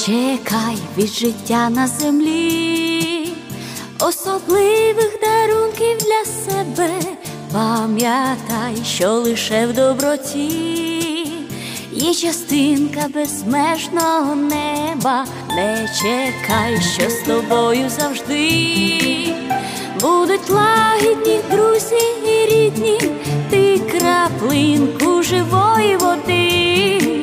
Чекай 0.08 0.76
від 0.98 1.06
життя 1.06 1.70
на 1.70 1.86
землі, 1.86 3.28
особливих 4.00 5.18
дарунків 5.22 5.96
для 5.98 6.24
себе. 6.24 6.90
Пам'ятай, 7.52 8.76
що 8.84 9.12
лише 9.12 9.66
в 9.66 9.72
доброті 9.72 10.48
є 11.92 12.14
частинка 12.14 13.06
безмежного 13.14 14.34
неба. 14.34 15.26
Не 15.56 15.88
чекай, 16.02 16.80
що 16.94 17.10
з 17.10 17.22
тобою 17.26 17.90
завжди 17.90 19.34
будуть 20.00 20.50
лагідні 20.50 21.40
друзі 21.50 21.98
і 22.26 22.54
рідні, 22.54 23.00
ти 23.50 23.78
краплинку 23.78 25.22
живої 25.22 25.96
води. 25.96 27.17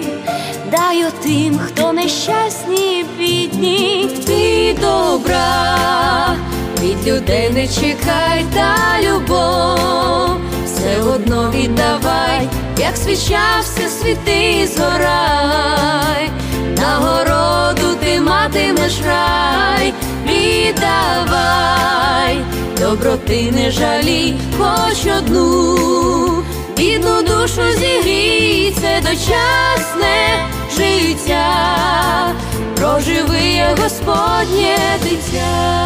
Дай 0.72 1.06
тим, 1.24 1.60
хто 1.60 1.94
нещасні 1.94 3.06
бідні, 3.18 4.10
ти 4.26 4.76
добра, 4.82 6.36
від 6.82 7.08
людей 7.08 7.50
не 7.50 7.68
чекай 7.68 8.46
та 8.54 8.76
любов, 9.02 10.40
все 10.66 11.02
одно 11.02 11.52
віддавай, 11.52 12.50
як 12.78 12.98
свіча 12.98 13.60
все 13.62 13.90
світи 13.90 14.70
згорай, 14.76 16.30
нагороду 16.78 17.96
ти 18.00 18.20
матимеш 18.22 19.02
рай, 19.08 19.94
віддавай, 20.28 21.66
доброти 22.82 23.52
не 23.56 23.72
жалій, 23.72 24.36
хоч 24.58 25.06
одну, 25.18 26.35
бідну 26.78 27.22
душу 27.22 27.62
зігрій, 27.80 28.76
це 28.82 29.02
дочасне 29.02 30.46
життя, 30.78 32.34
проживи 32.76 33.40
я 33.40 33.76
Господнє 33.82 34.78
дитя. 35.04 35.86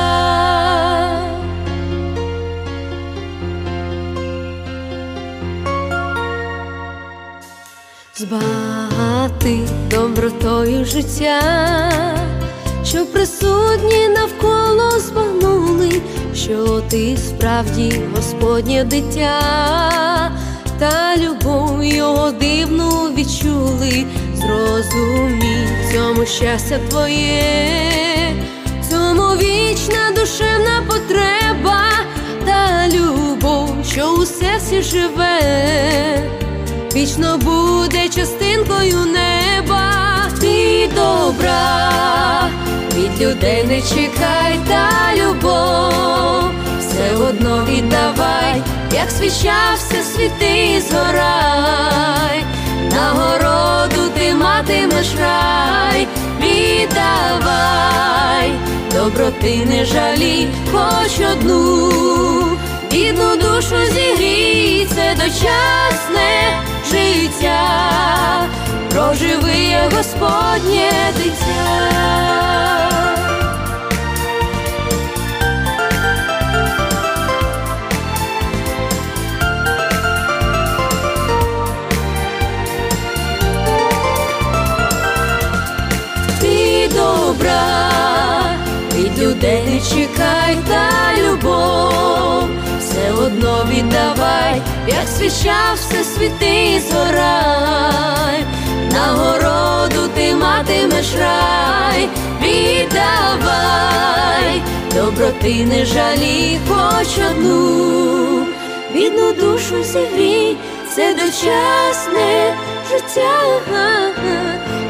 Збагати 8.16 9.60
добротою 9.90 10.86
життя, 10.86 11.42
що 12.86 13.06
присутні 13.06 14.10
навколо 14.10 15.00
збагнули, 15.00 16.02
що 16.36 16.82
ти 16.90 17.18
справді 17.18 18.02
Господнє 18.16 18.84
дитя, 18.84 19.42
та 20.80 21.17
любов 21.17 21.84
його 21.84 22.32
дивну 22.32 22.89
відчули, 23.17 24.05
зрозумій 24.36 25.67
цьому 25.93 26.25
щастя 26.25 26.80
твоє, 26.89 28.36
цьому 28.89 29.23
вічна 29.23 30.11
душевна 30.15 30.84
потреба 30.88 31.84
та 32.45 32.88
любов, 32.88 33.69
що 33.91 34.11
у 34.11 34.25
серці 34.25 34.82
живе. 34.82 35.39
Вічно 36.95 37.38
буде 37.38 38.09
частинкою 38.09 38.97
неба, 39.05 39.93
ти 40.41 40.89
добра, 40.95 41.91
від 42.95 43.21
людей 43.21 43.63
не 43.63 43.82
чекай 43.82 44.59
та 44.67 44.89
любов, 45.15 46.59
все 47.00 47.16
одно 47.16 47.66
віддавай, 47.66 48.62
як 48.93 49.12
свіча 49.12 49.74
все 49.76 50.04
світи 50.04 50.82
згорай, 50.89 52.45
нагороду 52.91 54.10
ти 54.18 54.34
матимеш 54.34 55.16
рай, 55.20 56.08
віддавай, 56.41 57.72
доброти 58.93 59.66
не 59.66 59.86
жалій, 59.86 60.47
хоч 60.72 61.20
одну, 61.32 61.91
бідну 62.91 63.36
душу 63.36 63.76
зігрій, 63.93 64.88
це 64.95 65.16
дочасне 65.16 66.60
життя, 66.91 67.62
проживи 68.89 69.78
Господнє 69.95 70.91
дитя. 71.18 72.10
Чекай 89.82 90.57
та 90.67 90.89
любов, 91.17 92.43
все 92.80 93.11
одно 93.11 93.65
віддавай, 93.69 94.61
як 94.88 95.07
свіча 95.07 95.73
все 95.75 96.03
світи 96.03 96.82
згорай, 96.89 98.45
нагороду 98.91 100.07
ти 100.15 100.36
матимеш 100.36 101.15
рай, 101.19 102.09
віддавай, 102.41 103.82
доброти 104.95 105.65
не 105.65 105.86
жалій, 105.86 106.59
хоч 106.67 107.17
одну, 107.32 108.45
бідну 108.93 109.34
душу 109.34 109.84
зігрій, 109.84 110.57
це 110.95 111.13
дочасне 111.13 112.53
життя, 112.89 113.59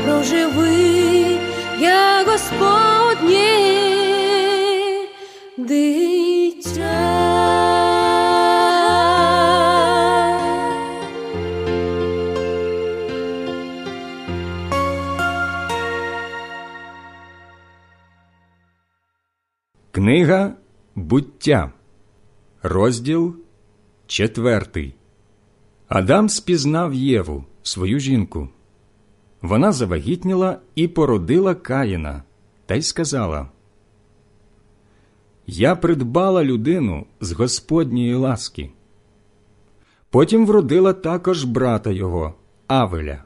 проживи, 0.06 1.38
я 1.80 2.24
Господнє 2.28 3.99
дитя. 5.68 7.30
Книга 19.92 20.54
Буття, 20.96 21.72
розділ 22.64 23.36
четвертий. 24.08 24.96
Адам 25.88 26.30
спізнав 26.30 26.94
Єву, 26.94 27.46
свою 27.64 28.00
жінку. 28.00 28.50
Вона 29.42 29.72
завагітніла 29.72 30.60
і 30.76 30.88
породила 30.88 31.56
Каїна, 31.56 32.24
та 32.66 32.76
й 32.76 32.82
сказала: 32.82 33.50
Я 35.52 35.76
придбала 35.76 36.44
людину 36.44 37.06
з 37.22 37.32
Господньої 37.32 38.16
ласки. 38.16 38.70
Потім 40.10 40.46
вродила 40.46 40.94
також 40.94 41.44
брата 41.44 41.92
його, 41.92 42.34
Авеля. 42.68 43.24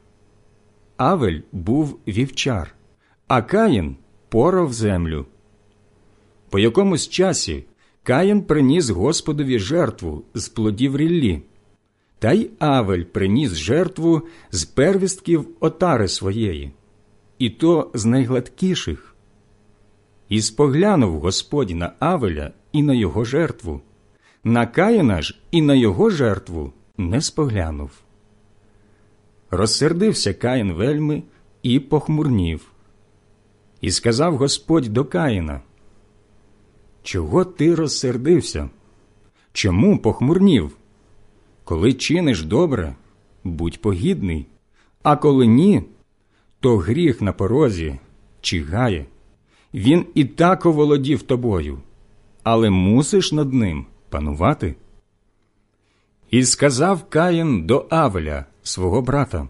Авель 0.97 1.41
був 1.51 1.99
вівчар, 2.07 2.75
а 3.27 3.41
Каїн 3.41 3.95
порав 4.29 4.73
землю. 4.73 5.25
По 6.49 6.59
якомусь 6.59 7.09
часі 7.09 7.65
Каїн 8.03 8.41
приніс 8.41 8.89
Господові 8.89 9.59
жертву 9.59 10.23
з 10.33 10.49
плодів 10.49 10.97
ріллі, 10.97 11.41
та 12.19 12.31
й 12.31 12.49
Авель 12.59 13.03
приніс 13.03 13.51
жертву 13.53 14.21
з 14.51 14.65
первістків 14.65 15.47
отари 15.59 16.07
своєї, 16.07 16.71
і 17.39 17.49
то 17.49 17.91
з 17.93 18.05
найгладкіших. 18.05 19.12
І 20.29 20.41
споглянув 20.41 21.19
Господь 21.19 21.69
на 21.69 21.93
Авеля 21.99 22.51
і 22.71 22.83
на 22.83 22.93
його 22.93 23.25
жертву, 23.25 23.81
на 24.43 24.67
Каїна 24.67 25.21
ж 25.21 25.39
і 25.51 25.61
на 25.61 25.73
його 25.73 26.09
жертву 26.09 26.73
не 26.97 27.21
споглянув. 27.21 27.91
Розсердився 29.51 30.33
Каїн 30.33 30.73
вельми 30.73 31.23
і 31.63 31.79
похмурнів. 31.79 32.71
І 33.81 33.91
сказав 33.91 34.37
Господь 34.37 34.85
до 34.85 35.05
Каїна, 35.05 35.61
Чого 37.03 37.45
ти 37.45 37.75
розсердився? 37.75 38.69
Чому 39.53 39.97
похмурнів? 39.97 40.77
Коли 41.63 41.93
чиниш 41.93 42.43
добре, 42.43 42.95
будь 43.43 43.81
погідний, 43.81 44.47
а 45.03 45.15
коли 45.15 45.47
ні, 45.47 45.83
то 46.59 46.77
гріх 46.77 47.21
на 47.21 47.33
порозі 47.33 47.99
чигає. 48.41 49.05
Він 49.73 50.05
і 50.13 50.25
так 50.25 50.65
оволодів 50.65 51.21
тобою, 51.21 51.79
але 52.43 52.69
мусиш 52.69 53.31
над 53.31 53.53
ним 53.53 53.85
панувати. 54.09 54.75
І 56.29 56.45
сказав 56.45 57.03
Каїн 57.09 57.65
до 57.65 57.85
Авеля, 57.89 58.45
свого 58.63 59.01
брата. 59.01 59.47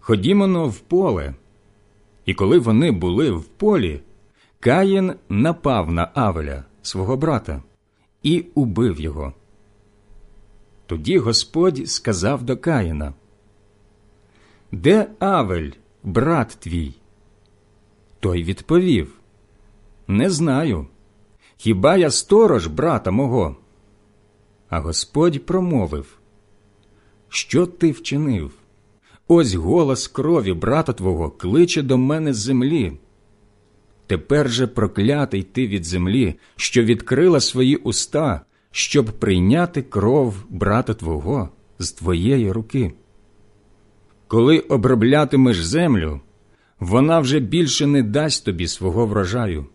Ходімо 0.00 0.68
в 0.68 0.80
поле. 0.80 1.34
І 2.26 2.34
коли 2.34 2.58
вони 2.58 2.90
були 2.90 3.30
в 3.30 3.44
полі, 3.44 4.00
Каїн 4.60 5.14
напав 5.28 5.92
на 5.92 6.10
Авеля, 6.14 6.64
свого 6.82 7.16
брата, 7.16 7.62
і 8.22 8.44
убив 8.54 9.00
його. 9.00 9.32
Тоді 10.86 11.18
Господь 11.18 11.88
сказав 11.88 12.42
до 12.42 12.56
Каїна: 12.56 13.14
Де 14.72 15.10
Авель, 15.18 15.70
брат 16.02 16.56
твій? 16.60 16.94
Той 18.20 18.42
відповів: 18.42 19.12
Не 20.08 20.30
знаю. 20.30 20.86
Хіба 21.56 21.96
я 21.96 22.10
сторож 22.10 22.66
брата 22.66 23.10
мого? 23.10 23.56
А 24.68 24.80
Господь 24.80 25.46
промовив: 25.46 26.18
Що 27.28 27.66
ти 27.66 27.90
вчинив? 27.90 28.50
Ось 29.28 29.54
голос 29.54 30.08
крові 30.08 30.52
брата 30.52 30.92
твого 30.92 31.30
кличе 31.30 31.82
до 31.82 31.98
мене 31.98 32.34
з 32.34 32.36
землі. 32.36 32.92
Тепер 34.06 34.50
же 34.50 34.66
проклятий 34.66 35.42
ти 35.42 35.66
від 35.66 35.84
землі, 35.84 36.34
що 36.56 36.82
відкрила 36.82 37.40
свої 37.40 37.76
уста, 37.76 38.40
щоб 38.70 39.06
прийняти 39.06 39.82
кров 39.82 40.34
брата 40.48 40.94
твого 40.94 41.48
з 41.78 41.92
твоєї 41.92 42.52
руки. 42.52 42.92
Коли 44.28 44.58
оброблятимеш 44.58 45.64
землю, 45.64 46.20
вона 46.80 47.20
вже 47.20 47.40
більше 47.40 47.86
не 47.86 48.02
дасть 48.02 48.44
тобі 48.44 48.66
свого 48.66 49.06
врожаю. 49.06 49.66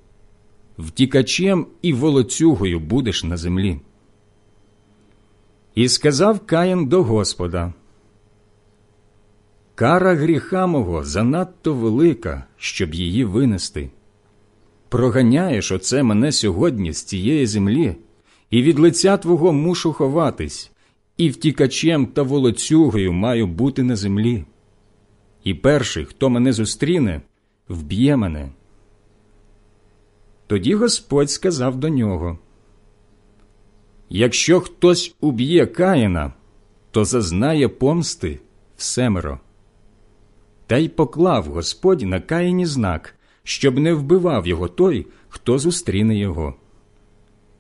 Втікачем 0.77 1.67
і 1.81 1.93
волоцюгою 1.93 2.79
будеш 2.79 3.23
на 3.23 3.37
землі. 3.37 3.79
І 5.75 5.89
сказав 5.89 6.39
Каїн 6.39 6.85
до 6.87 7.03
Господа: 7.03 7.73
Кара 9.75 10.15
гріха 10.15 10.67
мого 10.67 11.03
занадто 11.03 11.73
велика, 11.73 12.43
щоб 12.57 12.93
її 12.93 13.25
винести. 13.25 13.89
Проганяєш 14.89 15.71
оце 15.71 16.03
мене 16.03 16.31
сьогодні 16.31 16.93
з 16.93 17.03
цієї 17.03 17.45
землі, 17.45 17.95
і 18.49 18.63
від 18.63 18.79
лиця 18.79 19.17
твого 19.17 19.53
мушу 19.53 19.93
ховатись, 19.93 20.71
і 21.17 21.29
втікачем 21.29 22.05
та 22.05 22.21
волоцюгою 22.21 23.13
маю 23.13 23.47
бути 23.47 23.83
на 23.83 23.95
землі. 23.95 24.45
І 25.43 25.53
перший, 25.53 26.05
хто 26.05 26.29
мене 26.29 26.53
зустріне, 26.53 27.21
вб'є 27.69 28.17
мене. 28.17 28.49
Тоді 30.47 30.75
Господь 30.75 31.31
сказав 31.31 31.75
до 31.75 31.89
нього: 31.89 32.39
Якщо 34.09 34.59
хтось 34.59 35.15
уб'є 35.19 35.65
Каїна, 35.65 36.33
то 36.91 37.05
зазнає 37.05 37.67
помсти 37.67 38.39
всемеро. 38.77 39.39
Та 40.67 40.77
й 40.77 40.89
поклав 40.89 41.45
Господь 41.45 42.01
на 42.01 42.19
Каїні 42.19 42.65
знак, 42.65 43.15
щоб 43.43 43.79
не 43.79 43.93
вбивав 43.93 44.47
його 44.47 44.67
той, 44.67 45.07
хто 45.29 45.59
зустріне 45.59 46.17
його. 46.17 46.55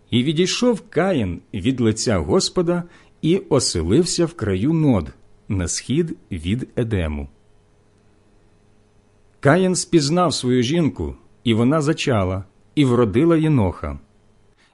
І 0.09 0.23
відійшов 0.23 0.81
Каїн 0.89 1.41
від 1.53 1.79
лиця 1.79 2.17
Господа 2.17 2.83
і 3.21 3.37
оселився 3.37 4.25
в 4.25 4.33
краю 4.33 4.73
нод 4.73 5.13
на 5.47 5.67
схід 5.67 6.17
від 6.31 6.67
Едему. 6.75 7.27
Каїн 9.41 9.75
спізнав 9.75 10.33
свою 10.33 10.63
жінку, 10.63 11.15
і 11.43 11.53
вона 11.53 11.81
зачала, 11.81 12.43
і 12.75 12.85
вродила 12.85 13.37
Єноха. 13.37 13.99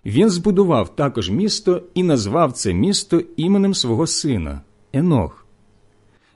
Він 0.05 0.29
збудував 0.29 0.95
також 0.95 1.29
місто 1.29 1.81
і 1.93 2.03
назвав 2.03 2.51
це 2.51 2.73
місто 2.73 3.21
іменем 3.37 3.73
свого 3.73 4.07
сина 4.07 4.61
Енох. 4.93 5.45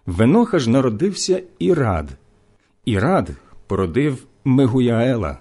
В 0.05 0.21
Еноха 0.21 0.59
ж 0.59 0.69
народився 0.69 1.43
Ірад. 1.59 2.09
Ірад 2.85 3.31
породив 3.67 4.25
Мегуяела. 4.45 5.37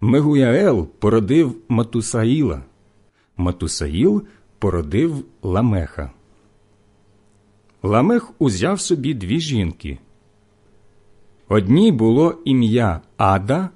Мегуяел 0.00 0.86
породив 0.86 1.56
Матусаїла. 1.68 2.62
Матусаїл 3.36 4.22
породив 4.58 5.24
Ламеха. 5.42 6.10
Ламех 7.82 8.30
узяв 8.38 8.80
собі 8.80 9.14
дві 9.14 9.40
жінки. 9.40 9.98
Одній 11.48 11.92
було 11.92 12.38
ім'я 12.44 13.00
Ада, 13.16 13.70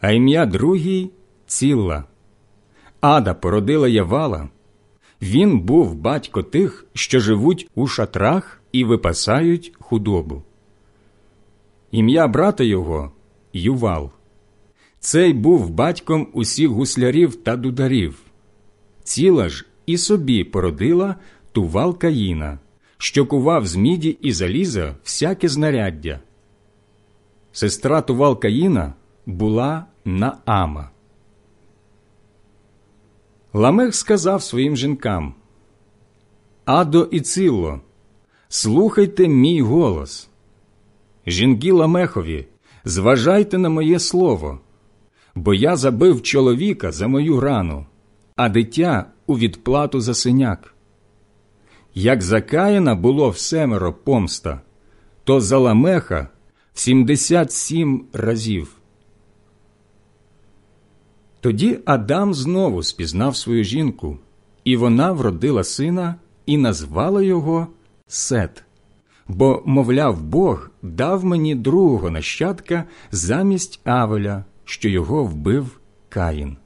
а 0.00 0.10
ім'я 0.10 0.46
другій 0.46 1.10
Цілла. 1.46 2.04
Ада 3.00 3.34
породила 3.34 3.88
Явала. 3.88 4.48
Він 5.22 5.60
був 5.60 5.94
батько 5.94 6.42
тих, 6.42 6.86
що 6.94 7.20
живуть 7.20 7.68
у 7.74 7.86
шатрах 7.86 8.62
і 8.72 8.84
випасають 8.84 9.72
худобу. 9.80 10.42
Ім'я 11.90 12.28
брата 12.28 12.64
його 12.64 13.12
Ювал. 13.52 14.10
Цей 15.00 15.32
був 15.32 15.70
батьком 15.70 16.28
усіх 16.32 16.68
гуслярів 16.68 17.36
та 17.36 17.56
дударів. 17.56 18.18
Ціла 19.04 19.48
ж 19.48 19.66
і 19.86 19.98
собі 19.98 20.44
породила 20.44 21.16
тувал 21.52 21.98
Каїна, 21.98 22.58
що 22.98 23.26
кував 23.26 23.66
з 23.66 23.76
міді 23.76 24.18
і 24.20 24.32
заліза 24.32 24.96
всяке 25.04 25.48
знаряддя. 25.48 26.20
Сестра 27.52 28.02
тувал 28.02 28.40
Каїна 28.40 28.94
була 29.26 29.86
Наама. 30.04 30.90
Ламех 33.52 33.94
сказав 33.94 34.42
своїм 34.42 34.76
жінкам 34.76 35.34
Адо 36.64 37.02
і 37.04 37.20
Цилло, 37.20 37.80
слухайте 38.48 39.28
мій 39.28 39.62
голос. 39.62 40.28
Жінки 41.26 41.72
Ламехові, 41.72 42.46
зважайте 42.84 43.58
на 43.58 43.68
моє 43.68 43.98
слово, 43.98 44.60
бо 45.34 45.54
я 45.54 45.76
забив 45.76 46.22
чоловіка 46.22 46.92
за 46.92 47.08
мою 47.08 47.40
рану, 47.40 47.86
а 48.36 48.48
дитя 48.48 49.06
у 49.26 49.38
відплату 49.38 50.00
за 50.00 50.14
синяк. 50.14 50.74
Як 51.94 52.22
за 52.22 52.40
Каїна 52.40 52.94
було 52.94 53.30
в 53.30 53.38
семеро 53.38 53.92
помста, 53.92 54.60
то 55.24 55.40
за 55.40 55.58
Ламеха 55.58 56.28
в 56.74 56.80
сімдесят 56.80 57.52
сім 57.52 58.04
разів. 58.12 58.76
Тоді 61.40 61.78
Адам 61.84 62.34
знову 62.34 62.82
спізнав 62.82 63.36
свою 63.36 63.64
жінку, 63.64 64.18
і 64.64 64.76
вона 64.76 65.12
вродила 65.12 65.64
сина 65.64 66.14
і 66.46 66.56
назвала 66.56 67.22
його 67.22 67.66
Сет. 68.06 68.64
Бо, 69.28 69.62
мовляв, 69.66 70.22
Бог 70.22 70.70
дав 70.82 71.24
мені 71.24 71.54
другого 71.54 72.10
нащадка 72.10 72.84
замість 73.10 73.80
Авеля, 73.84 74.44
що 74.64 74.88
його 74.88 75.24
вбив 75.24 75.80
Каїн. 76.08 76.56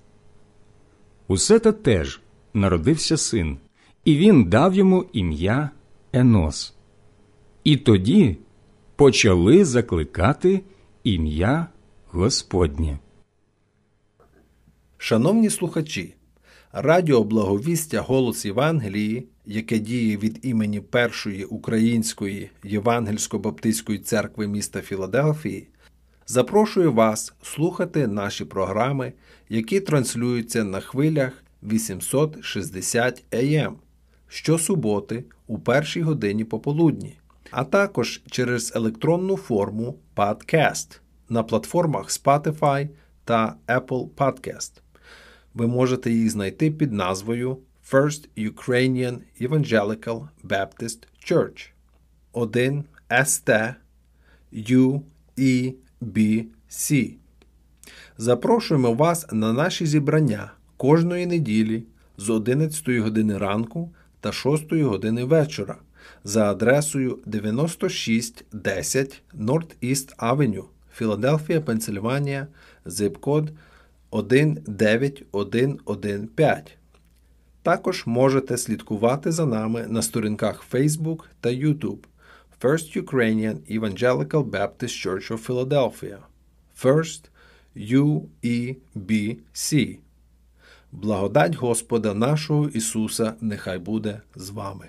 У 1.28 1.36
Сета 1.36 1.72
теж 1.72 2.20
народився 2.54 3.16
син, 3.16 3.59
і 4.04 4.16
він 4.16 4.44
дав 4.44 4.74
йому 4.74 5.04
ім'я 5.12 5.70
Енос. 6.12 6.74
І 7.64 7.76
тоді 7.76 8.36
почали 8.97 9.64
закликати 9.64 10.61
ім'я 11.05 11.66
Господнє. 12.11 12.99
Шановні 14.99 15.51
слухачі, 15.51 16.14
Радіо 16.72 17.24
Благовістя 17.24 18.01
Голос 18.01 18.44
Євангелії 18.44 19.28
яке 19.47 19.78
діє 19.78 20.16
від 20.16 20.38
імені 20.42 20.80
Першої 20.80 21.44
Української 21.44 22.51
Євангельсько-Баптистської 22.64 23.99
церкви 23.99 24.47
міста 24.47 24.80
Філадельфії, 24.80 25.68
запрошую 26.26 26.92
вас 26.92 27.34
слухати 27.42 28.07
наші 28.07 28.44
програми, 28.44 29.12
які 29.49 29.80
транслюються 29.80 30.64
на 30.64 30.80
хвилях 30.80 31.32
860 31.62 33.24
AM 33.30 33.72
щосуботи 34.28 35.24
у 35.47 35.59
першій 35.59 36.03
годині 36.03 36.44
пополудні, 36.44 37.18
а 37.51 37.64
також 37.64 38.22
через 38.30 38.76
електронну 38.76 39.36
форму 39.36 39.99
Podcast 40.16 41.01
на 41.28 41.42
платформах 41.42 42.11
Spotify 42.11 42.88
та 43.24 43.57
Apple 43.68 44.09
Podcast. 44.09 44.72
Ви 45.55 45.66
можете 45.66 46.11
їх 46.11 46.30
знайти 46.30 46.70
під 46.70 46.92
назвою 46.92 47.59
First 47.92 48.28
Ukrainian 48.36 49.18
Evangelical 49.40 50.28
Baptist 50.44 50.99
Church 51.30 51.70
1 52.32 52.84
ST 53.11 53.74
UEBC. 54.53 55.03
Запрошуємо 58.18 58.92
вас 58.92 59.26
на 59.32 59.53
наші 59.53 59.86
зібрання 59.86 60.53
кожної 60.76 61.26
неділі 61.26 61.84
з 62.16 62.30
11 62.30 62.88
години 62.88 63.38
ранку 63.38 63.92
та 64.20 64.32
6 64.32 64.72
години 64.72 65.24
вечора 65.24 65.76
за 66.24 66.50
адресою 66.50 67.18
9610 67.26 69.22
North 69.38 69.74
East 69.82 70.16
Avenue, 70.16 70.64
Філадельфія, 70.94 71.61
Пенсильванія, 71.61 72.46
зип-код 72.84 73.50
19115. 74.12 76.78
Також 77.62 78.07
можете 78.07 78.57
слідкувати 78.57 79.32
за 79.32 79.46
нами 79.46 79.86
на 79.88 80.02
сторінках 80.02 80.64
Facebook 80.72 81.18
та 81.40 81.48
YouTube 81.48 82.04
First 82.61 83.02
Ukrainian 83.02 83.80
Evangelical 83.80 84.50
Baptist 84.50 85.07
Church 85.07 85.32
of 85.32 85.46
Philadelphia 85.46 86.18
First 86.82 87.20
UEBC. 87.76 89.98
Благодать 90.92 91.57
Господа 91.57 92.14
нашого 92.14 92.68
Ісуса 92.68 93.34
нехай 93.40 93.78
буде 93.78 94.20
з 94.34 94.50
вами. 94.50 94.86